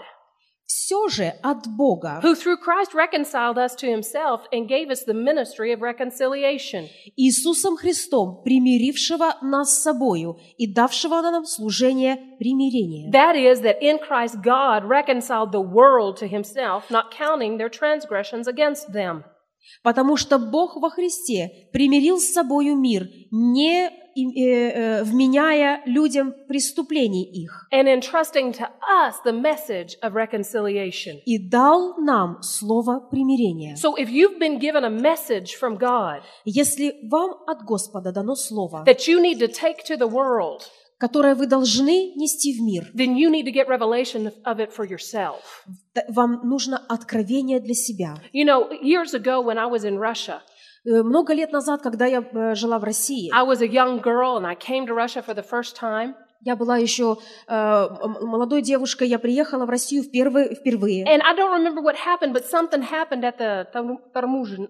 [0.66, 5.14] все же от Бога, who through Christ reconciled us to himself and gave us the
[5.14, 6.90] ministry of reconciliation.
[7.16, 13.12] Иисусом Христом, примирившего нас с собою и давшего нам служение примирения.
[13.12, 18.48] That is, that in Christ God reconciled the world to himself, not counting their transgressions
[18.48, 19.24] against them.
[19.84, 27.24] Потому что Бог во Христе примирил с собою мир, не э, э, вменяя людям преступлений
[27.24, 28.68] их, And entrusting to
[29.04, 31.20] us the message of reconciliation.
[31.26, 33.76] и дал нам слово примирения.
[33.76, 38.84] So if you've been given a message from God Если вам от Господа дано слово,
[38.86, 40.62] that you need to take to the world,
[40.98, 44.86] которое вы должны нести в мир, then you need to get revelation of it for
[44.88, 45.42] yourself.
[45.94, 48.16] т- вам нужно откровение для себя.
[48.34, 50.42] You know, years ago when I was in Russia,
[50.88, 54.38] Э, Много лет назад, когда я э, жила в России, I was a young girl
[54.38, 56.14] and I came to Russia for the first time.
[56.46, 57.88] Я была еще э,
[58.22, 60.56] молодой девушкой, я приехала в Россию впервые.
[60.56, 61.04] впервые.
[61.04, 64.70] And I don't remember what happened, but something happened at the Таможен-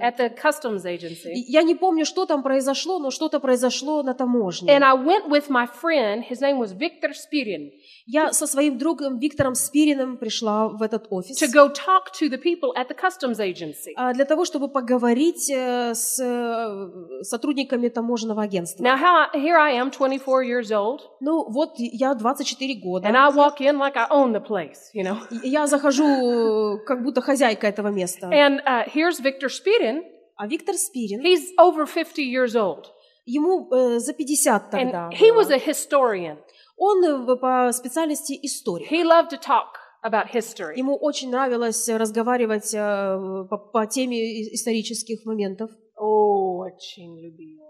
[0.00, 1.32] at the customs agency.
[1.48, 4.70] Я не помню, что там произошло, но что-то произошло на таможне.
[4.70, 7.72] And I went with my friend, his name was Viktor Spirin,
[8.06, 12.36] Я со своим другом Виктором Спириным пришла в этот офис to go talk to the
[12.36, 13.92] people at the customs agency.
[13.96, 18.84] а, для того, чтобы поговорить э, с э, сотрудниками таможенного агентства.
[18.84, 23.08] Now, how here I am, 24 years old, Ну вот я 24 года.
[23.08, 25.16] and I walk in like I own the place, you know.
[25.42, 28.26] Я захожу э, как будто хозяйка этого места.
[28.26, 30.02] And uh, here's Viktor Spirin.
[30.36, 32.86] А Виктор Спирин, He's over 50 years old,
[33.24, 35.08] ему э, за 50 тогда.
[35.08, 36.36] and he was a historian.
[36.76, 38.90] Он э, по специальности историк.
[38.90, 40.76] He loved to talk about history.
[40.76, 45.70] Ему очень нравилось разговаривать э, по, по теме исторических моментов.
[45.96, 47.60] Очень любил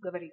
[0.00, 0.32] говорить.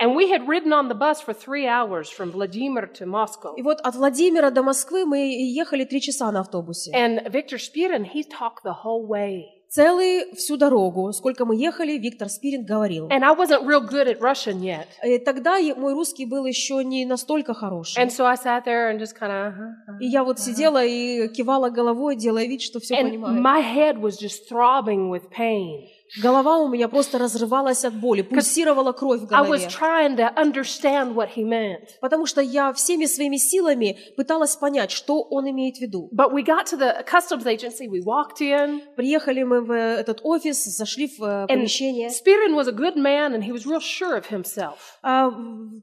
[0.00, 3.54] And we had ridden on the bus for three hours from Vladimir to Moscow.
[3.56, 6.92] И вот от Владимира до Москвы мы ехали три часа на автобусе.
[6.94, 9.44] And Victor Spirin, he talked the whole way.
[9.74, 13.08] Целый всю дорогу, сколько мы ехали, Виктор Спирин говорил.
[13.08, 14.86] And I wasn't real good at Russian yet.
[15.02, 17.98] И тогда мой русский был еще не настолько хороший.
[17.98, 19.54] And so I sat there and just kind of,
[19.98, 23.40] И я вот сидела и кивала головой, делая вид, что все and понимаю.
[23.40, 25.88] my head was just throbbing with pain.
[26.20, 29.68] Голова у меня просто разрывалась от боли, пульсировала кровь в I was голове.
[29.68, 31.88] trying to understand what he meant.
[32.02, 36.10] Потому что я всеми своими силами пыталась понять, что он имеет в виду.
[36.12, 40.62] But we got to the customs agency, we walked in, Приехали мы в этот офис,
[40.64, 42.08] зашли в э, помещение.
[42.10, 44.76] Spirin was a good man and he was real sure of himself.
[45.02, 45.30] А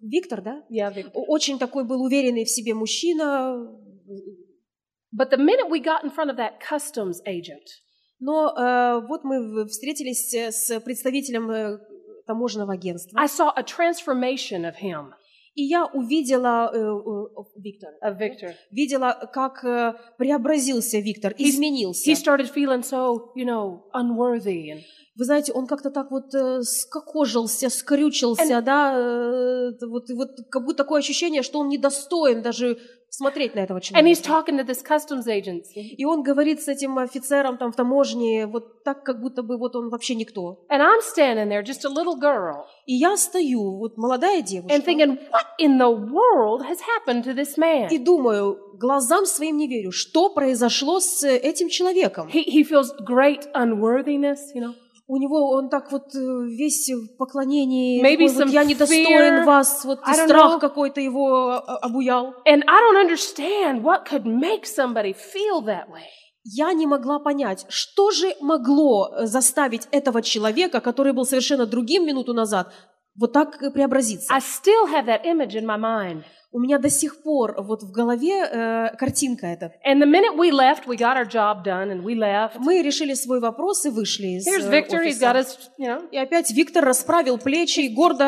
[0.03, 0.61] Виктор, да?
[0.69, 1.11] Yeah, Victor.
[1.15, 3.67] О- Очень такой был уверенный в себе мужчина.
[5.11, 7.65] But the minute we got in front of that customs agent,
[8.19, 11.77] Но э, вот мы встретились э, с представителем э,
[12.27, 13.19] таможенного агентства.
[13.19, 15.11] I saw a transformation of him,
[15.55, 18.53] И я увидела, э, э, Victor.
[18.71, 22.09] видела, как э, преобразился Виктор, изменился.
[22.09, 24.81] He started feeling so, you know, unworthy and
[25.19, 30.63] Вы знаете, он как-то так вот э, скокожился, скрючился, And- да, э, вот, вот как
[30.63, 32.79] будто такое ощущение, что он недостоин даже
[33.09, 34.29] смотреть на этого and he's человека.
[34.29, 35.81] talking to this customs agency.
[35.97, 39.75] И он говорит с этим офицером там в таможне, вот так, как будто бы вот
[39.75, 40.65] он вообще никто.
[40.69, 44.85] And I'm standing there, just a little girl, И я стою, вот молодая девушка, and
[44.85, 47.89] thinking, what in the world has happened to this man?
[47.91, 52.29] и думаю, глазам своим не верю, что произошло с этим человеком.
[52.29, 54.73] He, he feels great unworthiness, you know.
[55.11, 59.43] У него он так вот э, весь в поклонении, Maybe такой вот, я недостоин fear.
[59.43, 62.35] вас, вот don't страх какой-то его а, обуял.
[62.47, 66.05] And I don't understand what could make somebody feel that way.
[66.43, 72.05] Я не могла понять, что же могло э, заставить этого человека, который был совершенно другим
[72.05, 72.71] минуту назад,
[73.15, 74.31] вот так э, преобразиться.
[74.31, 76.23] I still have that image in my mind.
[76.51, 79.71] У меня до сих пор вот в голове э, картинка эта.
[79.87, 82.57] And the minute we left, we got our job done and we left.
[82.57, 85.25] Мы решили свой вопрос и вышли из Here's э, Victor, he's офиса.
[85.25, 88.23] got his, you know, И опять Виктор расправил плечи и гордо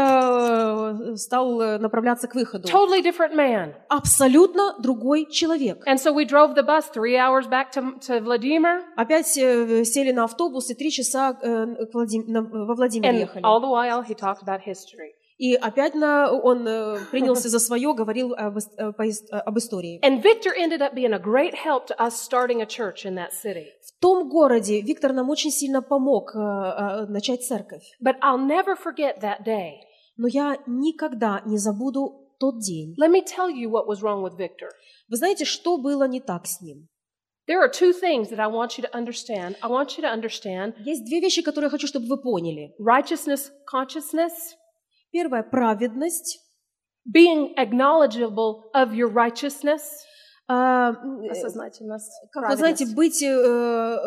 [1.14, 2.68] э, стал э, направляться к выходу.
[2.68, 3.74] totally different man.
[3.90, 5.84] Абсолютно другой человек.
[5.88, 10.12] And so we drove the bus three hours back to, to Vladimir, Опять э, сели
[10.12, 13.44] на автобус и три часа э, к Владим- на- во Владимир and ехали.
[13.44, 15.14] all the while he talked about history.
[15.42, 20.00] И опять на, он э, принялся за свое, говорил об, э, э, об истории.
[20.04, 23.32] And Victor ended up being a great help to us starting a church in that
[23.34, 23.66] city.
[23.82, 27.82] В том городе Виктор нам очень сильно помог э, э, начать церковь.
[28.00, 29.80] But I'll never forget that day.
[30.16, 32.94] Но я никогда не забуду тот день.
[33.02, 34.70] Let me tell you what was wrong with Victor.
[35.10, 36.88] Вы знаете, что было не так с ним?
[37.48, 39.56] There are two things that I want you to understand.
[39.64, 42.76] I want you to understand Есть две вещи, которые я хочу, чтобы вы поняли.
[42.80, 44.34] righteousness consciousness,
[45.12, 46.40] Первое– праведность,
[47.06, 49.82] being acknowledgeable of your righteousness,
[50.48, 53.98] а, э, осознательность, как вы знаете, быть, э, э,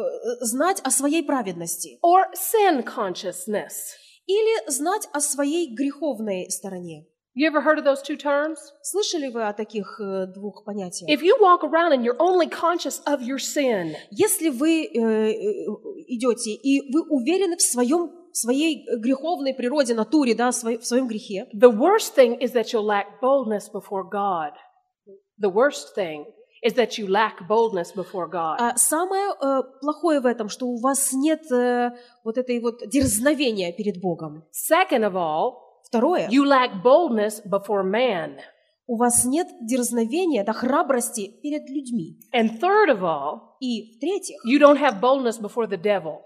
[0.41, 3.97] знать о своей праведности or sin consciousness.
[4.27, 7.07] или знать о своей греховной стороне.
[7.37, 8.57] You ever heard of those two terms?
[8.83, 11.11] Слышали вы о таких э, двух понятиях?
[11.11, 15.35] If you walk around and you're only conscious of your sin, Если вы э, э,
[16.07, 21.47] идете и вы уверены в своем в своей греховной природе, натуре, да, в своем грехе,
[21.55, 24.51] the worst thing is that you'll lack boldness before God.
[25.41, 26.25] The worst thing
[26.61, 28.57] is that you lack boldness before God.
[28.59, 31.93] а самое э, плохое в этом, что у вас нет э,
[32.25, 34.43] вот этой вот дерзновения перед Богом.
[34.53, 35.53] Second of all,
[35.85, 38.39] Второе, you lack boldness before man.
[38.89, 42.19] у вас нет дерзновения, да, храбрости перед людьми.
[42.35, 46.19] And third of all, И в-третьих, you don't have boldness before the devil.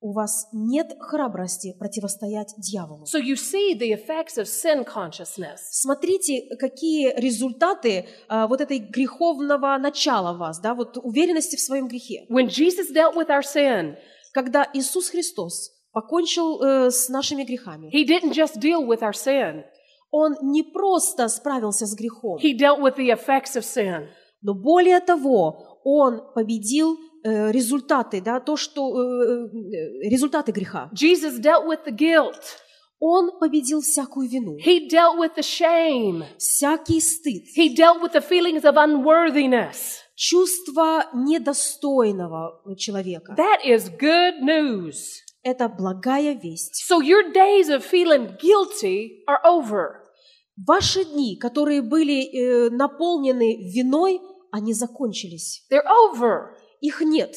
[0.00, 3.04] У вас нет храбрости противостоять дьяволу.
[3.04, 5.58] So you see the effects of sin consciousness.
[5.70, 12.26] Смотрите, какие результаты а, вот этой греховного начала вас, да, вот уверенности в своем грехе.
[12.30, 13.96] When Jesus dealt with our sin,
[14.32, 19.64] Когда Иисус Христос покончил э, с нашими грехами, he didn't just deal with our sin,
[20.10, 24.06] Он не просто справился с грехом, he dealt with the effects of sin.
[24.42, 30.90] но более того, Он победил результаты, да, то, что э, э, результаты греха.
[30.94, 32.42] Jesus dealt with the guilt.
[33.00, 36.24] Он победил всякую вину, He dealt with the shame.
[36.36, 40.00] всякий стыд, He dealt with the feelings of unworthiness.
[40.16, 43.34] чувство недостойного человека.
[43.36, 45.22] That is good news.
[45.44, 46.84] Это благая весть.
[46.90, 50.04] So your days of feeling guilty are over.
[50.66, 55.64] Ваши дни, которые были э, наполнены виной, они закончились.
[55.70, 56.56] They're over.
[56.81, 57.35] Их нет.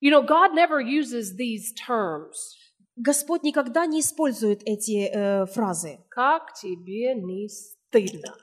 [0.00, 2.56] You know, God never uses these terms.
[2.96, 5.98] Господь никогда не использует эти э, фразы.
[6.10, 8.36] Как тебе не стыдно?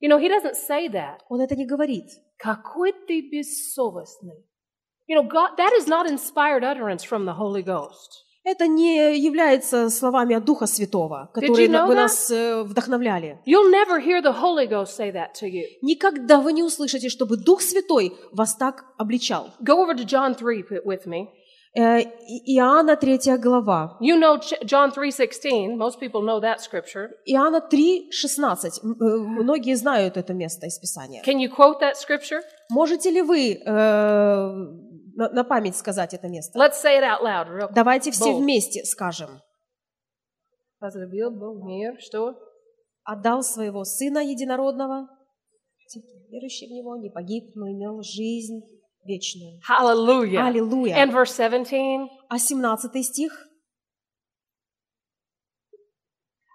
[0.00, 1.20] You know, He doesn't say that.
[1.28, 2.10] Он это не говорит.
[2.36, 4.44] Какой ты бессовестный.
[5.08, 8.24] You know, God, that is not inspired utterance from the Holy Ghost.
[8.49, 11.95] Это не является словами от Духа Святого, которые you know бы that?
[11.95, 13.39] нас э, вдохновляли.
[13.45, 15.63] You'll never hear the Holy Ghost say that to you.
[15.81, 19.49] Никогда вы не услышите, чтобы Дух Святой вас так обличал.
[19.61, 21.25] Go over to John 3 p- with me.
[21.77, 21.99] Э,
[22.45, 23.97] Иоанна 3 глава.
[24.01, 25.75] You know John 3:16.
[25.75, 27.09] Most people know that scripture.
[27.25, 28.79] Иоанна 3, 16.
[28.81, 31.21] М, э, Многие знают это место из Писания.
[31.25, 32.39] Can you quote that scripture?
[32.69, 33.59] Можете ли вы
[35.17, 36.57] на, на память сказать это место?
[36.59, 37.49] Let's say it out loud.
[37.49, 38.39] Real Давайте все Bold.
[38.39, 39.41] вместе скажем.
[40.79, 42.35] Возлюбил Бог мир, что?
[43.03, 45.07] Отдал своего Сына Единородного,
[46.29, 48.61] верующий в Него не погиб, но имел жизнь
[49.05, 49.59] вечную.
[49.67, 50.47] Hallelujah.
[50.47, 51.03] Аллилуйя.
[51.03, 52.09] And verse 17.
[52.29, 53.47] А 17 стих.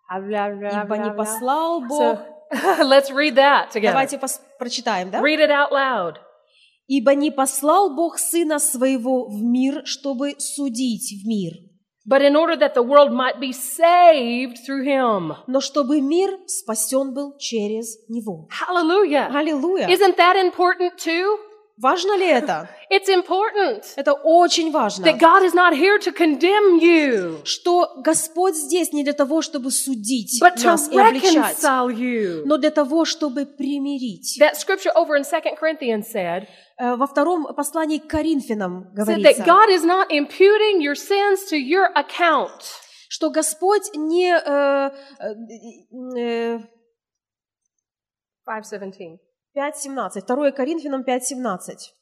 [0.08, 2.20] Ибо не So, послал Бог...
[2.82, 3.92] let's read that together.
[3.92, 4.20] Давайте
[4.58, 5.20] прочитаем, да?
[5.20, 6.18] Read it out loud.
[6.98, 11.52] Ибо не послал Бог Сына Своего в мир, чтобы судить в мир,
[12.06, 15.32] But in order that the world might be saved through him.
[15.46, 18.46] но чтобы мир спасен был через Него.
[18.50, 19.30] Hallelujah.
[19.32, 19.88] Аллилуйя!
[19.88, 21.38] Isn't that important too?
[21.82, 22.68] Важно ли это?
[22.90, 25.04] It's important Это очень важно.
[25.04, 29.72] that God is not here to condemn you, Что Господь здесь не для того, чтобы
[29.72, 31.58] судить but to нас и обличать,
[31.98, 32.42] you.
[32.44, 34.38] но для того, чтобы примирить.
[34.40, 36.46] That scripture over in 2 Corinthians said,
[36.78, 41.44] Э, Во втором послании к Коринфянам said that говорится, God is not imputing your sins
[41.50, 42.62] to your account.
[43.08, 44.32] что Господь не...
[44.32, 45.34] э, э,
[46.16, 46.58] э,
[48.46, 49.20] 517.
[49.56, 51.92] 5.17, 2 Коринфянам 5.17.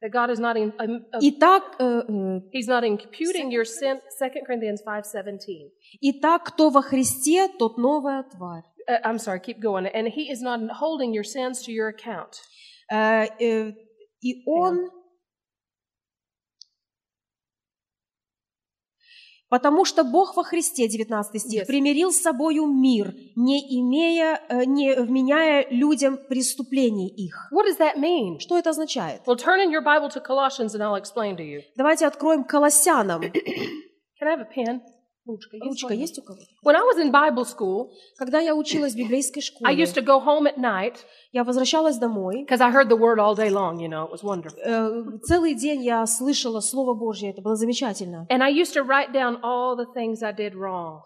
[0.00, 4.00] That God is not in, um, uh, Итак, э, э, He's not imputing your sin.
[4.20, 5.72] 2 Corinthians 5:17.
[6.00, 8.62] итак, кто во Христе, тот новая тварь.
[8.88, 9.86] Uh, I'm sorry, keep going.
[9.86, 12.40] And He is not holding your sins to your account.
[12.92, 13.72] Э, э,
[14.20, 14.90] И Он...
[19.48, 21.66] Потому что Бог во Христе, 19 стих, Yes.
[21.66, 27.48] примирил с собою мир, не имея, э, не вменяя людям преступлений их.
[27.52, 28.38] What does that mean?
[28.40, 29.22] Что это означает?
[29.26, 31.62] Well, turn in your Bible to Colossians, and I'll explain to you.
[31.76, 33.22] Давайте откроем Колоссянам.
[33.22, 34.80] Can I have a pen?
[35.27, 35.65] Ручка есть?
[35.65, 36.39] Ручка есть у кого?
[36.65, 40.03] When I was in Bible school, Когда я училась в библейской I школе, used to
[40.03, 40.95] go home at night
[41.31, 42.43] я возвращалась домой.
[42.45, 43.79] because I heard the word all day long.
[43.79, 44.59] You know, it was wonderful.
[44.65, 48.27] Э, Целый день я слышала Слово Божье, это было замечательно.
[48.29, 50.99] And I used to write down all the things I did wrong.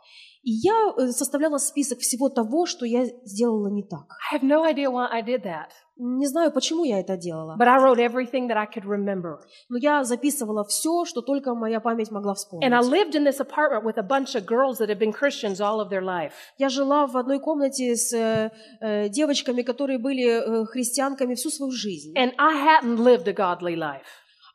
[0.45, 4.07] И я э, составляла список всего того, что я сделала не так.
[4.33, 5.69] I have no idea why I did that.
[5.97, 9.37] Не знаю, почему я это делала, But I wrote everything that I could remember.
[9.69, 12.91] но я записывала все, что только моя память могла And I вспомнить.
[12.93, 15.91] lived in this apartment with a bunch of girls that had been Christians all of
[15.91, 16.33] their life.
[16.59, 21.71] Я жила в одной комнате с э, э, девочками, которые были э, христианками всю свою
[21.71, 22.15] жизнь.
[22.19, 24.03] And I hadn't lived a godly life.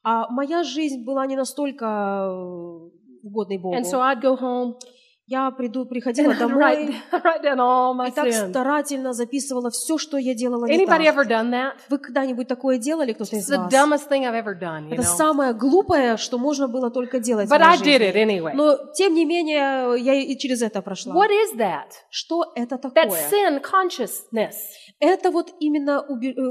[0.03, 2.89] А моя жизнь была не настолько э,
[3.23, 3.75] угодной Богу.
[3.77, 4.75] And so I'd go home
[5.29, 8.49] Я приду, and приходила write, домой write down all my и так sins.
[8.49, 11.15] старательно записывала все, что я делала не Anybody так.
[11.17, 11.73] ever done that?
[11.89, 13.73] Вы когда-нибудь такое делали, кто-то из the вас?
[13.73, 15.15] dumbest thing I've ever done, you Это know.
[15.17, 18.51] самое глупое, что можно было только делать в But моей I did it anyway.
[18.53, 21.13] Но, тем не менее, я и через это прошла.
[21.13, 21.91] What is that?
[22.09, 23.19] Что это That такое?
[23.29, 24.53] sin consciousness.
[24.99, 26.41] Это вот именно э,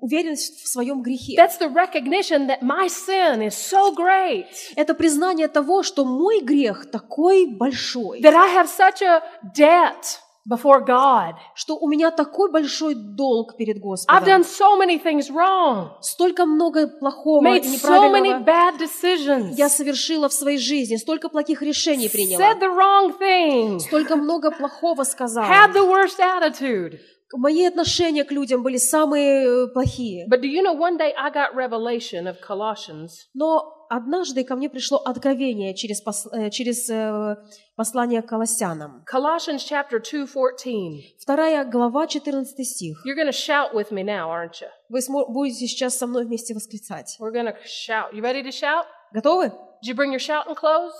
[0.00, 1.34] уверенность в своем грехе.
[1.36, 4.44] That's the recognition that my sin is so great
[4.76, 9.22] Это признание того, что мой грех такой большой, that I have such a
[9.56, 11.34] debt before God.
[11.54, 14.24] что у меня такой большой долг перед I've Господом.
[14.24, 20.28] done so many things wrong, Столько много плохого made so many bad decisions, я совершила
[20.28, 25.46] в своей жизни, столько плохих решений said приняла, the wrong thing, столько много плохого сказала.
[25.46, 26.98] had the worst attitude.
[27.32, 30.26] Мои отношения к людям были самые э, плохие.
[30.28, 34.68] But do you know, one day I got revelation of Colossians Но однажды ко мне
[34.68, 37.36] пришло откровение через, пос- э, через э,
[37.76, 39.04] послание к Колоссянам.
[39.12, 41.16] Colossians chapter 2, 14.
[41.20, 43.04] Вторая глава, 14 стих.
[43.06, 44.68] You're to shout with me now, aren't you?
[44.88, 47.16] Вы будете сейчас со мной вместе восклицать.
[47.20, 48.12] We're to shout.
[48.12, 48.86] You ready to shout?
[49.14, 49.52] Готовы?
[49.84, 50.92] Did you bring your shouting clothes?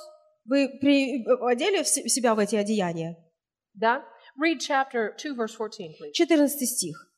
[0.46, 3.16] Вы при- одели себя в эти одеяния?
[3.74, 4.04] Да?
[4.40, 6.12] Read chapter 2, verse 14, please.
[6.14, 7.12] 14 стих.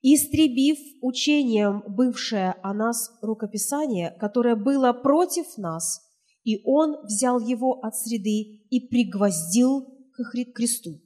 [0.00, 6.00] «Истребив учением бывшее о нас рукописание, которое было против нас,
[6.44, 10.98] и он взял его от среды и пригвоздил к кресту».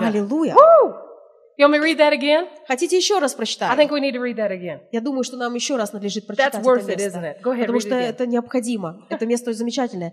[0.00, 0.54] Аллилуйя!
[0.54, 1.01] Woo!
[1.62, 2.48] You want me to read that again?
[2.66, 3.78] Хотите еще раз I прочитать?
[3.78, 4.80] think we need to read that again.
[4.90, 7.18] Я думаю, что нам еще раз надлежит прочитать That's worth это it, место.
[7.18, 7.42] isn't it?
[7.42, 8.08] Go ahead, Потому read что it again.
[8.08, 9.06] это необходимо.
[9.10, 10.12] Это место замечательное.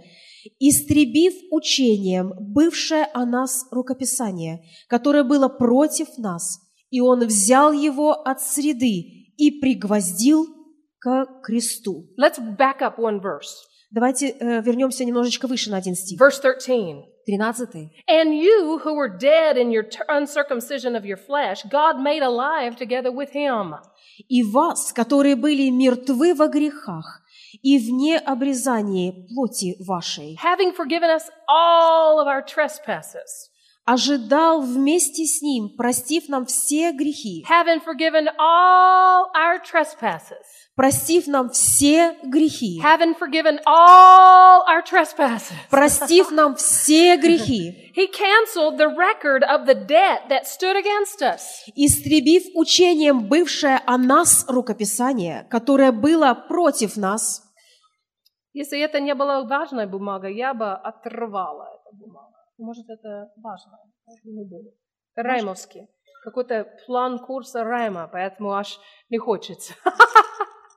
[0.59, 6.59] «Истребив учением бывшее о нас рукописание, которое было против нас,
[6.91, 10.45] и он взял его от среды и пригвоздил
[10.99, 12.07] к кресту».
[12.19, 13.65] Let's back up one verse.
[13.91, 16.21] Давайте э, вернемся немножечко выше на один стих.
[16.21, 17.05] Verse 13.
[17.37, 17.89] 13.
[18.07, 23.11] And you who were dead in your uncircumcision of your flesh, God made alive together
[23.11, 23.75] with him.
[24.27, 27.21] «И вас, которые были мертвы во грехах
[27.63, 33.49] и вне обрезания плоти вашей, having forgiven us all of our trespasses,
[33.85, 41.49] ожидал вместе с ним, простив нам все грехи, having forgiven all our trespasses, простив нам
[41.49, 45.51] все грехи, having forgiven all our trespasses.
[45.69, 51.41] простив нам все грехи, He canceled the record of the debt that stood against us.
[51.75, 57.43] истребив учением бывшее о нас рукописание, которое было против нас,
[58.53, 62.33] Если это не была важная бумага, я бы оторвала эту бумагу.
[62.57, 63.77] Может, это важно?
[64.23, 64.73] Не будет.
[65.15, 65.87] Раймовский.
[66.23, 69.73] Какой-то план курса Райма, поэтому аж не хочется.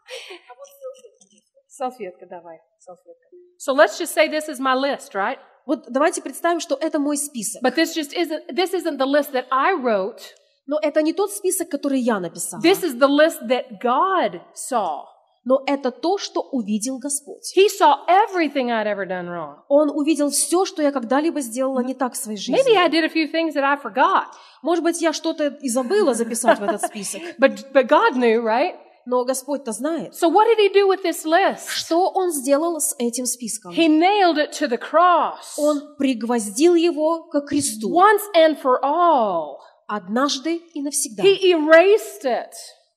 [1.68, 3.28] Салфетка давай, салфетка.
[3.58, 5.38] So let's just say this is my list, right?
[5.66, 7.62] Вот давайте представим, что это мой список.
[7.62, 10.20] But this just isn't this isn't the list that I wrote.
[10.66, 12.60] Но это не тот список, который я написала.
[12.60, 15.04] This is the list that God saw.
[15.44, 17.52] Но это то, что увидел Господь.
[17.56, 19.56] He saw everything I'd ever done wrong.
[19.68, 22.54] Он увидел все, что я когда-либо сделала не так в своей жизни.
[22.54, 24.26] Maybe I did a few things that I forgot.
[24.62, 27.22] Может быть, я что-то и забыла записать в этот список.
[27.40, 28.76] But but God knew, right?
[29.06, 30.14] Но Господь-то знает.
[30.14, 31.68] So what did he do with this list?
[31.68, 33.72] Что Он сделал с этим списком?
[33.72, 35.54] He nailed it to the cross.
[35.56, 37.90] Он пригвоздил его к кресту.
[37.90, 39.58] Once and for all.
[39.86, 41.22] Однажды и навсегда.
[41.22, 42.52] He erased it.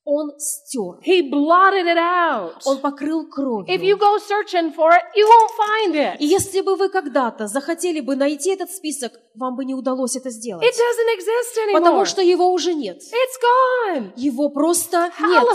[0.08, 0.99] Он стер.
[1.03, 2.62] He blotted it out.
[2.66, 3.66] Он покрыл кровью.
[3.68, 6.18] If you go searching for it, you won't find it.
[6.20, 10.30] И если бы вы когда-то захотели бы найти этот список, вам бы не удалось это
[10.30, 10.64] сделать.
[10.64, 11.80] It doesn't exist anymore.
[11.80, 13.01] Потому что его уже нет.
[13.01, 14.12] It's gone.
[14.16, 15.47] Его просто нет.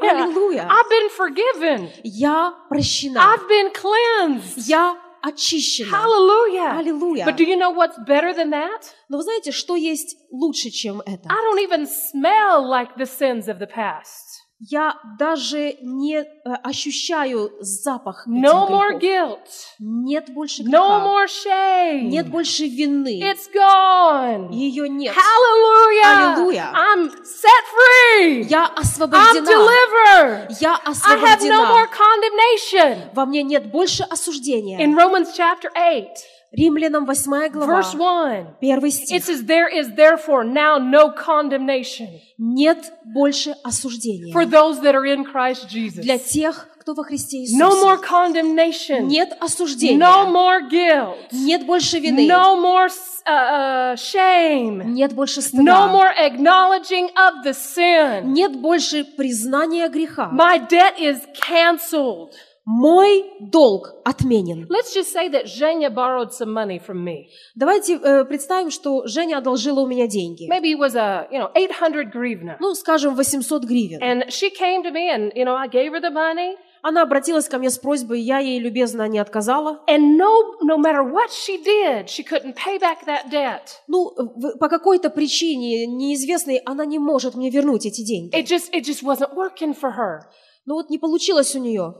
[0.00, 0.66] Аллилуйя.
[0.70, 1.90] I've been forgiven.
[2.02, 3.20] Я прощена.
[3.20, 4.54] I've been cleansed.
[4.66, 5.91] Я очищена.
[5.91, 6.79] Hallelujah.
[6.79, 7.25] Аллилуйя.
[7.25, 8.93] But do you know what's better than that?
[9.09, 11.29] Но вы знаете, что есть лучше, чем это?
[11.29, 14.28] I don't even smell like the sins of the past.
[14.62, 16.26] Я даже не э,
[16.62, 19.38] ощущаю запах этих No more guilt.
[19.78, 21.04] Нет больше No греха.
[21.06, 22.00] more shame.
[22.10, 23.22] Нет больше вины.
[23.22, 24.50] It's gone.
[24.52, 25.14] Ее нет.
[25.16, 26.36] Hallelujah.
[26.36, 26.72] Hallelujah.
[26.74, 28.42] I'm set free.
[28.50, 29.46] Я I'm освобождена.
[29.46, 30.56] delivered.
[30.60, 31.88] Я I have no more освобождена.
[31.88, 33.10] condemnation.
[33.14, 34.78] Во мне нет больше осуждения.
[34.78, 36.06] In Romans chapter 8,
[36.52, 38.56] Римлянам 8 глава, verse 1.
[38.60, 39.24] первый It стих.
[39.24, 45.24] says, There is therefore now no condemnation Нет больше осуждения for those that are in
[45.24, 46.02] Christ Jesus.
[46.02, 48.08] для тех, кто во Христе No more Иисусе.
[48.08, 49.06] condemnation.
[49.06, 49.96] Нет осуждения.
[49.98, 51.28] No more guilt.
[51.30, 52.26] Нет больше вины.
[52.26, 54.82] No more uh, uh, shame.
[54.92, 55.92] Нет больше No стыда.
[55.92, 58.32] more acknowledging of the sin.
[58.32, 60.30] Нет больше признания греха.
[60.32, 62.32] My debt is canceled.
[62.66, 64.66] Мой долг отменен.
[64.68, 67.26] Let's just say that Zhenya borrowed some money from me.
[67.54, 70.48] Давайте э, представим, что Женя одолжила у меня деньги.
[70.48, 72.56] Maybe it was a, you know, 800 grivna.
[72.60, 74.02] Ну, скажем, 800 гривен.
[74.02, 76.56] And she came to me and, you know, I gave her the money.
[76.82, 79.80] Она обратилась ко мне с просьбой, я ей любезно не отказала.
[79.88, 83.80] And no, no matter what she did, she couldn't pay back that debt.
[83.86, 84.10] Ну,
[84.58, 88.34] по какой-то причине неизвестной она не может мне вернуть эти деньги.
[88.34, 90.20] It just, it just wasn't working for her.
[90.66, 91.94] Ну вот не получилось у нее.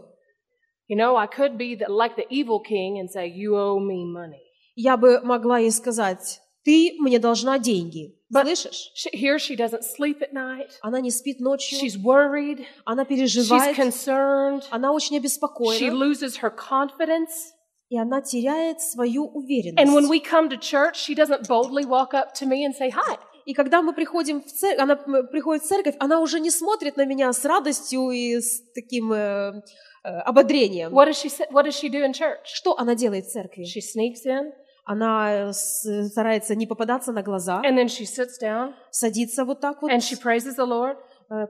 [0.90, 4.04] You know, I could be the, like the evil king and say, you owe me
[4.04, 4.42] money.
[4.74, 8.16] Я бы могла ей сказать, ты мне должна деньги.
[8.32, 8.90] But- Слышишь?
[8.96, 10.70] She, here she doesn't sleep at night.
[10.82, 12.64] Она не спит ночью, She's worried.
[12.84, 14.64] она She's переживает, concerned.
[14.70, 17.52] она очень She обеспокоена, loses her confidence.
[17.88, 20.08] и она теряет свою And when уверенность.
[20.10, 23.16] we come to church, she doesn't boldly walk up to me and say, hi.
[23.46, 27.04] И когда мы приходим в церковь, она приходит в церковь, она уже не смотрит на
[27.04, 29.52] меня с радостью и с таким э,
[30.03, 30.91] ободрением.
[30.93, 32.45] What does she say, What does she do in church?
[32.45, 33.63] Что она делает в церкви?
[33.63, 34.51] She sneaks in
[34.87, 39.59] Она э, с- старается не попадаться на глаза, and then she sits down садится вот
[39.59, 40.99] так вот, and she praises the Lord, э,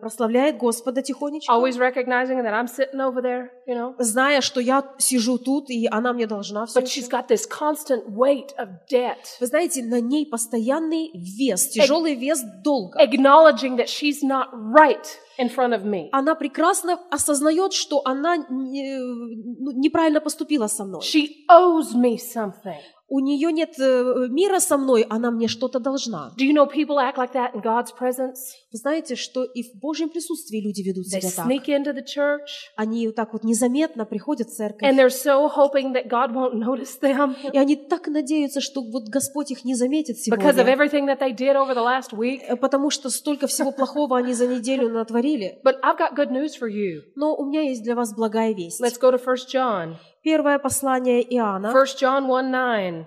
[0.00, 3.94] Прославляет Господа тихонечко, always recognizing that I'm sitting over there, you know.
[3.98, 6.80] зная, что я сижу тут, и она мне должна все.
[6.80, 12.14] But she's got this constant weight of debt, Вы знаете, на ней постоянный вес, тяжелый
[12.14, 12.98] вес долга.
[13.02, 15.06] acknowledging that she's not right
[15.38, 16.08] in front of me.
[16.12, 21.00] Она прекрасно осознает, что она не- ну, неправильно поступила со мной.
[21.00, 22.76] She owes me something.
[23.12, 26.32] У нее нет э, мира со мной, она мне что-то должна.
[26.38, 28.36] Do you know people act like that in God's presence?
[28.72, 31.46] Вы знаете, что и в Божьем присутствии люди ведут They себя так.
[31.48, 32.46] sneak into the church
[32.76, 34.88] Они вот так вот незаметно приходят в церковь.
[34.88, 39.08] and they're so hoping that God won't notice them И они так надеются, что вот
[39.08, 40.72] Господь их не заметит because of сегодня.
[40.76, 42.42] everything that they did over the last week.
[42.48, 45.58] э, Потому что столько всего плохого они за неделю натворили.
[45.64, 47.00] But I've got good news for you.
[47.16, 48.80] Но у меня есть для вас благая весть.
[48.80, 49.96] Let's go to 1 John.
[50.22, 51.70] Первое послание Иоанна.
[51.70, 53.06] 1 John 1 9.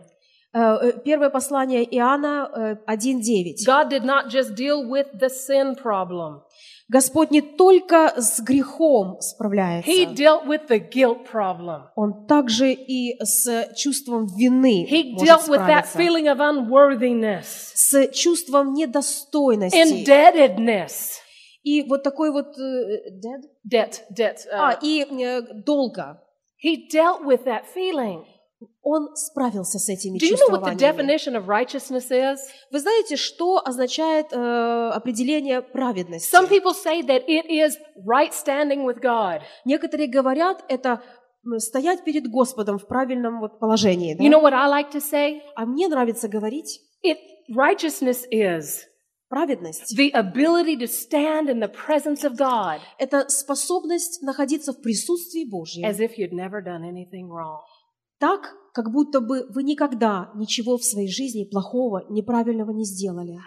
[0.54, 3.66] э, э, Первое послание Иоанна э, 1.9.
[3.66, 6.42] God did not just deal with the sin problem,
[6.90, 11.84] Господь не только с грехом справляется, He dealt with the guilt problem.
[11.96, 18.08] Он также и с чувством вины He может dealt with that feeling of unworthiness, С
[18.12, 19.76] чувством недостойности.
[19.76, 20.92] indebtedness,
[21.64, 22.58] И вот такой вот...
[22.60, 23.42] э, dead?
[23.66, 24.38] debt, debt.
[24.52, 26.20] uh, А, и э, долга.
[26.64, 28.26] He dealt with that feeling.
[28.82, 30.78] Он справился с этими Do you know what the чувствованиями.
[30.80, 32.38] definition of righteousness is?
[32.72, 36.34] Вы знаете, что означает э, определение праведности?
[36.34, 39.42] Some people say that it is right standing with God.
[39.66, 41.02] Некоторые говорят, это
[41.46, 44.14] м, стоять перед Господом в правильном вот положении.
[44.16, 44.24] да?
[44.24, 45.42] You know what I like to say?
[45.56, 47.18] А мне нравится говорить, It
[47.54, 48.84] righteousness is
[49.34, 55.50] праведность the ability to stand in the presence of God– это способность находиться в присутствии
[55.50, 57.62] Божьем as if you'd never done anything wrong.
[58.20, 63.38] так, как будто бы вы никогда ничего в своей жизни плохого, неправильного не сделали.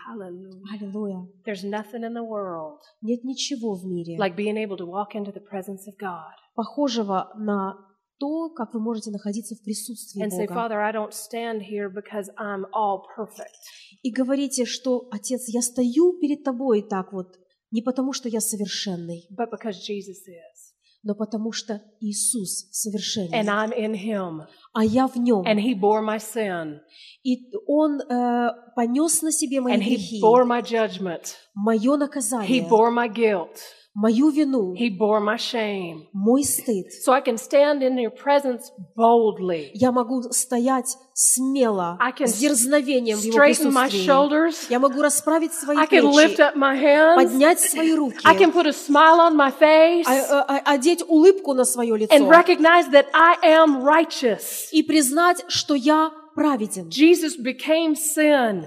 [0.72, 1.26] Аллилуйя.
[1.47, 5.32] There's nothing in the world Нет ничего в мире like being able to walk into
[5.32, 7.76] the presence of God похожего на
[8.18, 10.54] то, как вы можете находиться в присутствии and say, Бога.
[10.54, 13.54] Father, I don't stand here because I'm all perfect,
[14.02, 17.36] И говорите, что, Отец, я стою перед Тобой так вот,
[17.70, 20.72] не потому что я совершенный, but because Jesus is.
[21.02, 24.46] но потому что Иисус And совершенный, I'm in Him.
[24.72, 25.42] а я в Нем.
[25.46, 26.80] And He bore my sin.
[27.22, 31.34] И Он э, понес на себе мои And He грехи, bore my judgment.
[31.54, 33.60] мое He наказание, bore my guilt.
[33.99, 36.03] Мою вину, He bore my shame.
[36.12, 36.84] мой стыд.
[37.03, 39.70] So I can stand in your presence boldly.
[39.72, 44.07] Я могу стоять смело, I can с дерзновением в Его Straighten my присутствии.
[44.07, 44.66] shoulders.
[44.68, 47.16] Я могу расправить свои I can lift плечи, up my hands.
[47.16, 51.55] поднять свои руки, I can put a smile on my face а- а- одеть улыбку
[51.55, 54.68] на свое and лицо recognize that I am righteous.
[54.72, 56.88] и признать, что я праведен.
[56.90, 58.66] Jesus became sin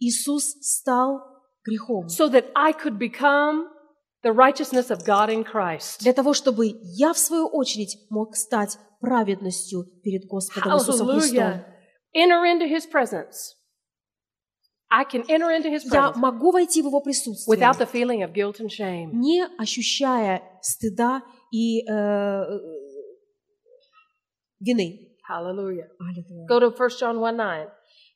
[0.00, 1.20] Иисус стал
[1.64, 3.66] грехом so that I could become
[4.22, 6.00] the righteousness of God in Christ.
[6.00, 11.64] для того, чтобы я, в свою очередь, мог стать праведностью перед Господом Иисусом Христом.
[12.14, 13.54] Enter into His presence.
[14.92, 18.22] I can enter into His Я presence могу войти в Его присутствие, without the feeling
[18.22, 19.10] of guilt and shame.
[19.12, 22.44] не ощущая стыда и э,
[24.60, 25.06] вины.
[25.28, 25.88] Hallelujah.
[26.48, 27.68] Go to 1 John 1 9.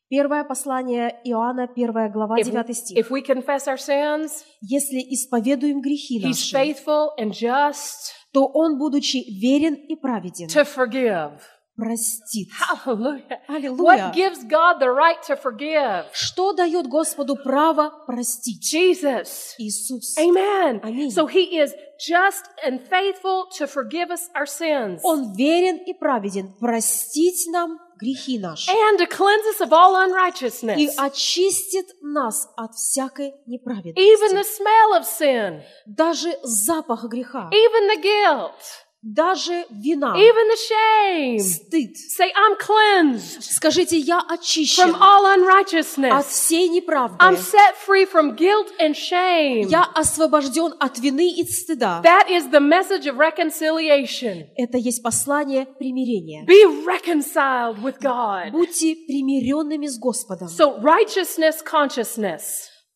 [0.09, 2.99] Первое послание Иоанна, первая глава, If, 9 стих.
[2.99, 8.79] if we confess our sins, Если исповедуем грехи He's наши, faithful and just то Он,
[8.79, 11.41] будучи верен и праведен, to forgive.
[11.77, 12.49] простит.
[12.85, 13.41] Hallelujah.
[13.49, 13.83] Аллилуйя.
[13.83, 16.05] What gives God the right to forgive?
[16.13, 18.63] Что дает Господу право простить?
[18.63, 19.55] Jesus.
[19.59, 20.17] Иисус.
[20.19, 20.81] Amen.
[20.85, 21.11] Аминь.
[21.11, 26.53] So he is just and faithful to forgive us our sins Он верен и праведен
[26.61, 30.96] простить нам грехи наши and to cleanse us of all и unrighteousness.
[30.98, 34.36] очистит нас от всякой Even неправедности.
[34.36, 41.39] the smell of sin, Даже запах греха, even the guilt, Даже вина, even the shame.
[41.39, 41.95] стыд.
[42.19, 46.27] Say, I'm cleansed Скажите, я from очищен all от unrighteousness.
[46.27, 47.17] всей неправды.
[47.21, 49.69] I'm set free from guilt and shame.
[49.69, 52.01] Я освобожден от вины и стыда.
[52.03, 54.47] That is the message of reconciliation.
[54.57, 56.47] Это есть послание примирения.
[56.47, 58.53] Be reconciled with God.
[58.53, 60.49] Будьте примиренными с Господом.
[60.49, 62.41] So righteousness, consciousness,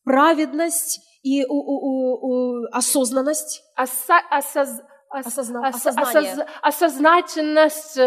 [0.03, 4.79] Праведность и у- у- у- осознанность, осоз-
[5.11, 6.33] ос- Осозна- ос- осознание.
[6.33, 7.97] осоз- осознательность,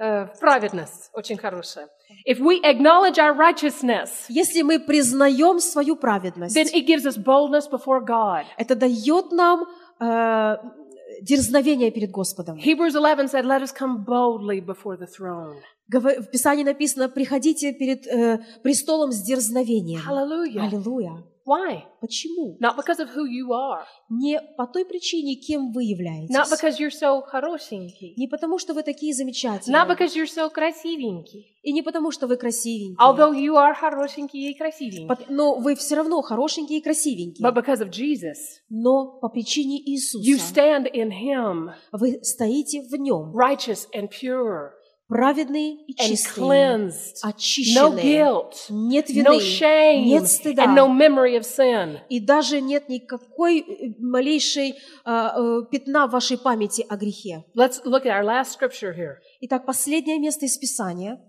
[0.00, 1.88] э, праведность, очень хорошая.
[2.26, 7.68] If we acknowledge our righteousness, если мы признаем свою праведность, then it gives us boldness
[7.70, 8.44] before God.
[8.58, 9.64] это дает нам
[10.00, 10.56] э,
[11.22, 12.56] дерзновение перед Господом.
[12.58, 15.56] Hebrews 11 said, let us come boldly before the throne.
[15.88, 20.00] В Писании написано, приходите перед э, престолом с дерзновением.
[20.62, 21.22] Аллилуйя.
[21.46, 21.82] Why?
[22.00, 22.56] Почему?
[22.58, 23.84] Not because of who you are.
[24.08, 26.34] Не по той причине, кем вы являетесь.
[26.34, 28.14] Not because you're so хорошенький.
[28.16, 29.78] Не потому, что вы такие замечательные.
[29.78, 31.54] Not because you're so красивенький.
[31.62, 32.96] И не потому, что вы красивенькие.
[32.98, 35.26] Although you are хорошенький и красивенький.
[35.28, 37.46] Но вы все равно хорошенькие и красивенькие.
[37.46, 42.94] But because of Jesus, Но по причине you Иисуса stand in Him, вы стоите в
[42.94, 44.70] Нем, righteous and pure
[45.08, 47.14] праведные и and чистые, cleansed.
[47.24, 48.02] No очищенные.
[48.02, 50.64] guilt, Нет no вины, shame, нет стыда.
[50.64, 51.98] and no memory of sin.
[52.08, 54.74] И даже нет никакой э, малейшей
[55.04, 57.44] а, э, пятна в вашей памяти о грехе.
[57.56, 59.16] Let's look at our last scripture here.
[59.40, 61.20] Итак, последнее место из Писания.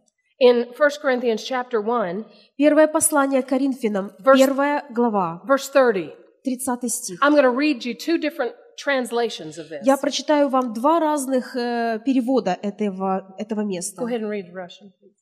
[0.42, 2.26] In 1 Corinthians chapter 1,
[2.58, 6.14] Первое послание Коринфянам, Verse- первая глава, verse 30.
[6.44, 7.20] 30 стих.
[7.24, 8.54] I'm going to read you two different
[8.84, 9.82] translations of this.
[9.84, 14.02] Я прочитаю вам два разных э, перевода этого, этого места.
[14.02, 15.16] Go ahead and read Russian, please.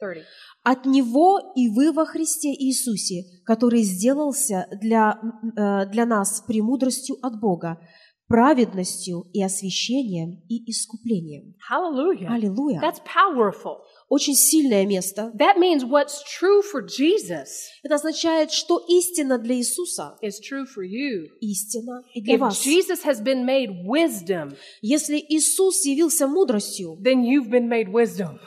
[0.00, 0.24] 30.
[0.64, 5.18] От Него и вы во Христе Иисусе, который сделался для,
[5.56, 7.78] э, для нас премудростью от Бога,
[8.26, 11.54] праведностью и освящением и искуплением.
[11.70, 12.28] Hallelujah.
[12.28, 12.80] Аллилуйя!
[12.80, 13.78] That's powerful.
[14.14, 15.32] Очень сильное место.
[15.34, 17.48] That means what's true for Jesus
[17.82, 21.26] Это означает, что истина для Иисуса is true for you.
[21.40, 22.64] истина и для If вас.
[22.64, 28.38] Jesus has been made wisdom, Если Иисус явился мудростью, then you've been made wisdom.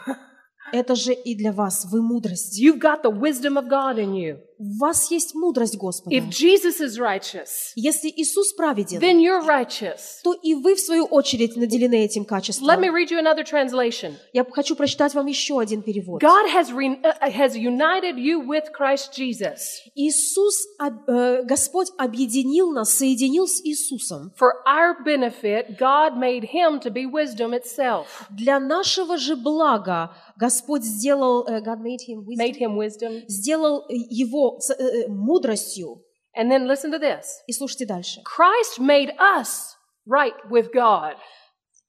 [0.71, 2.57] это же и для вас, вы мудрость.
[2.57, 4.37] You've got the wisdom of God in you.
[4.59, 6.15] В вас есть мудрость Господа.
[6.15, 10.19] If Jesus is righteous, Если Иисус праведен, then you're righteous.
[10.23, 12.67] то и вы, в свою очередь, наделены этим качеством.
[12.67, 14.15] Let me read you another translation.
[14.33, 16.21] Я хочу прочитать вам еще один перевод.
[16.23, 19.57] God has, re- uh, has united you with Christ Jesus
[19.95, 24.31] Иисус, э, Господь объединил нас, соединил с Иисусом.
[24.39, 25.77] for our benefit.
[25.79, 28.07] God made him to be wisdom itself.
[28.31, 33.23] Для нашего же блага Господь сделал, э, God made him wisdom, Made him wisdom.
[33.27, 36.03] сделал его с- э, э, мудростью.
[36.37, 37.23] And then listen to this.
[37.47, 38.21] И слушайте дальше.
[38.21, 39.75] Christ made us
[40.07, 41.15] right with God.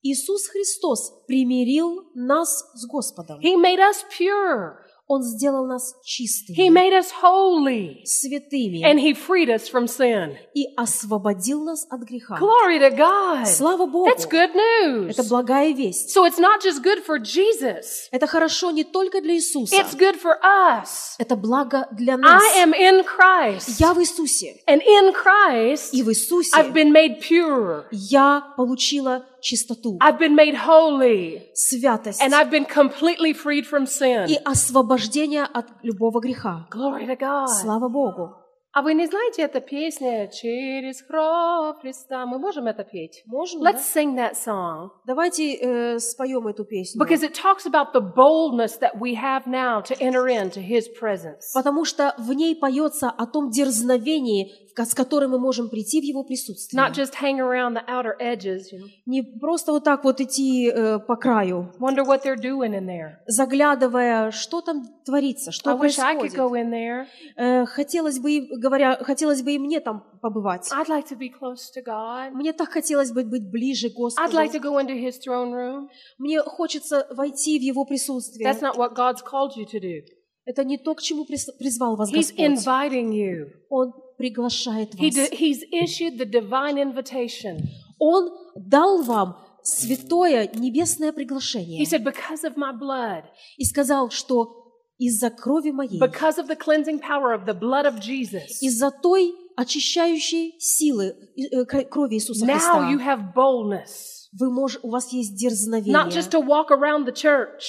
[0.03, 3.41] Иисус Христос примирил нас с Господом.
[3.41, 4.79] He made us pure.
[5.11, 8.03] Он сделал нас He чистыми, made us holy.
[8.05, 10.37] святыми And he freed us from sin.
[10.55, 12.37] и освободил нас от греха.
[12.39, 13.47] Glory to God.
[13.47, 14.07] Слава Богу!
[14.11, 15.11] That's good news.
[15.17, 16.15] Это благая весть.
[16.15, 18.09] So it's not just good for Jesus.
[18.13, 19.75] Это хорошо не только для Иисуса.
[19.77, 21.15] It's good for us.
[21.19, 22.43] Это благо для нас.
[22.55, 23.81] I am in Christ.
[23.81, 24.61] Я в Иисусе.
[24.67, 27.85] And in Christ, И в Иисусе I've been made pure.
[27.91, 31.43] я получила чистоту, I've been made holy.
[31.55, 34.43] святость And I've been completely freed from и sin.
[34.45, 36.67] освобождение от любого греха.
[36.71, 37.47] Glory to God.
[37.49, 38.35] Слава Богу!
[38.71, 42.27] А вы не знаете, эта песня «Через кровь Христа»?
[42.27, 43.23] Мы можем это петь?
[43.27, 43.73] Можем, да?
[43.73, 44.91] Let's sing that song.
[45.07, 47.01] Давайте э, споем эту песню.
[47.03, 51.51] Because it talks about the boldness that we have now to enter into His presence.
[51.55, 54.53] Потому что в ней поется о том дерзновении,
[54.85, 56.81] с которой мы можем прийти в Его присутствие.
[56.83, 60.71] not just hang around the outer edges, you know, Не просто вот так вот идти
[60.71, 63.17] э, по краю, wonder what they're doing in there.
[63.27, 66.39] заглядывая, что там творится, что I wish I could происходит.
[66.39, 67.07] go in there.
[67.37, 70.71] Э, хотелось бы, говоря, хотелось бы и мне там побывать.
[70.73, 72.31] I'd like to be close to God.
[72.33, 74.63] Мне так хотелось бы быть ближе к I'd like to Господу.
[74.63, 75.89] go into His throne room.
[76.19, 78.47] Мне хочется войти в Его присутствие.
[78.49, 80.03] That's not what God's called you to do.
[80.51, 82.41] Это не то, к чему призвал вас He's Господь.
[82.41, 83.51] inviting you.
[83.69, 85.15] Он приглашает He вас.
[85.15, 87.61] d- he's issued the divine invitation.
[87.99, 93.25] Он дал вам святое небесное He приглашение said, Because of my blood,
[93.59, 94.55] и сказал, что
[94.99, 99.35] из-за крови моей, because of the cleansing power of the blood of Jesus, из-за той
[99.57, 104.29] очищающей силы э, крови Иисуса now Христа, you have boldness.
[104.33, 106.11] вы мож, у вас есть Not дерзновение.
[106.11, 107.65] just to walk around the church,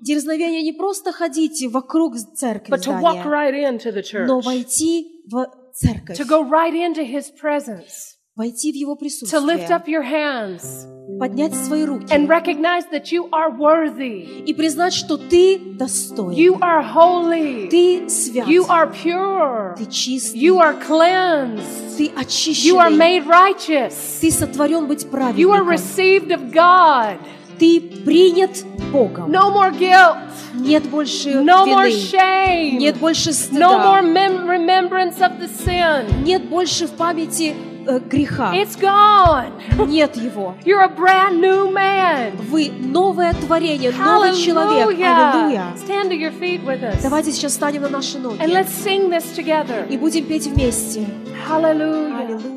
[0.00, 4.44] Дерзновение не просто ходить вокруг церкви, but to walk здания, right into the но church,
[4.44, 9.68] войти в церковь, to go right into His presence, войти в Его to lift присутствие,
[9.68, 10.86] up your hands
[11.18, 16.58] поднять свои руки and recognize that you are worthy, и признать, что ты достоин, you
[16.60, 22.88] are holy, ты свят, you are pure, ты чист, you are cleansed, ты you are
[22.88, 27.18] очищен, made righteous, ты сотворен быть you are праведником, received of God.
[27.58, 29.30] ты принят Богом.
[29.30, 30.16] No more guilt,
[30.54, 35.48] Нет больше no more вины, shame, нет больше no more стыда, mem- remembrance of the
[35.48, 36.22] sin.
[36.24, 37.54] нет больше в памяти
[37.86, 39.52] э, греха, It's gone.
[39.86, 40.54] нет его.
[40.64, 42.36] You're a brand new man.
[42.50, 44.88] Вы новое творение, новый человек.
[44.98, 45.32] Hallelujah.
[45.32, 45.64] Аллилуйя.
[45.76, 47.02] Stand to your feet with us.
[47.02, 49.86] Давайте сейчас встанем на наши ноги And let's sing this together.
[49.88, 51.04] и будем петь вместе.
[51.48, 52.20] Hallelujah.
[52.24, 52.55] Аллилуйя.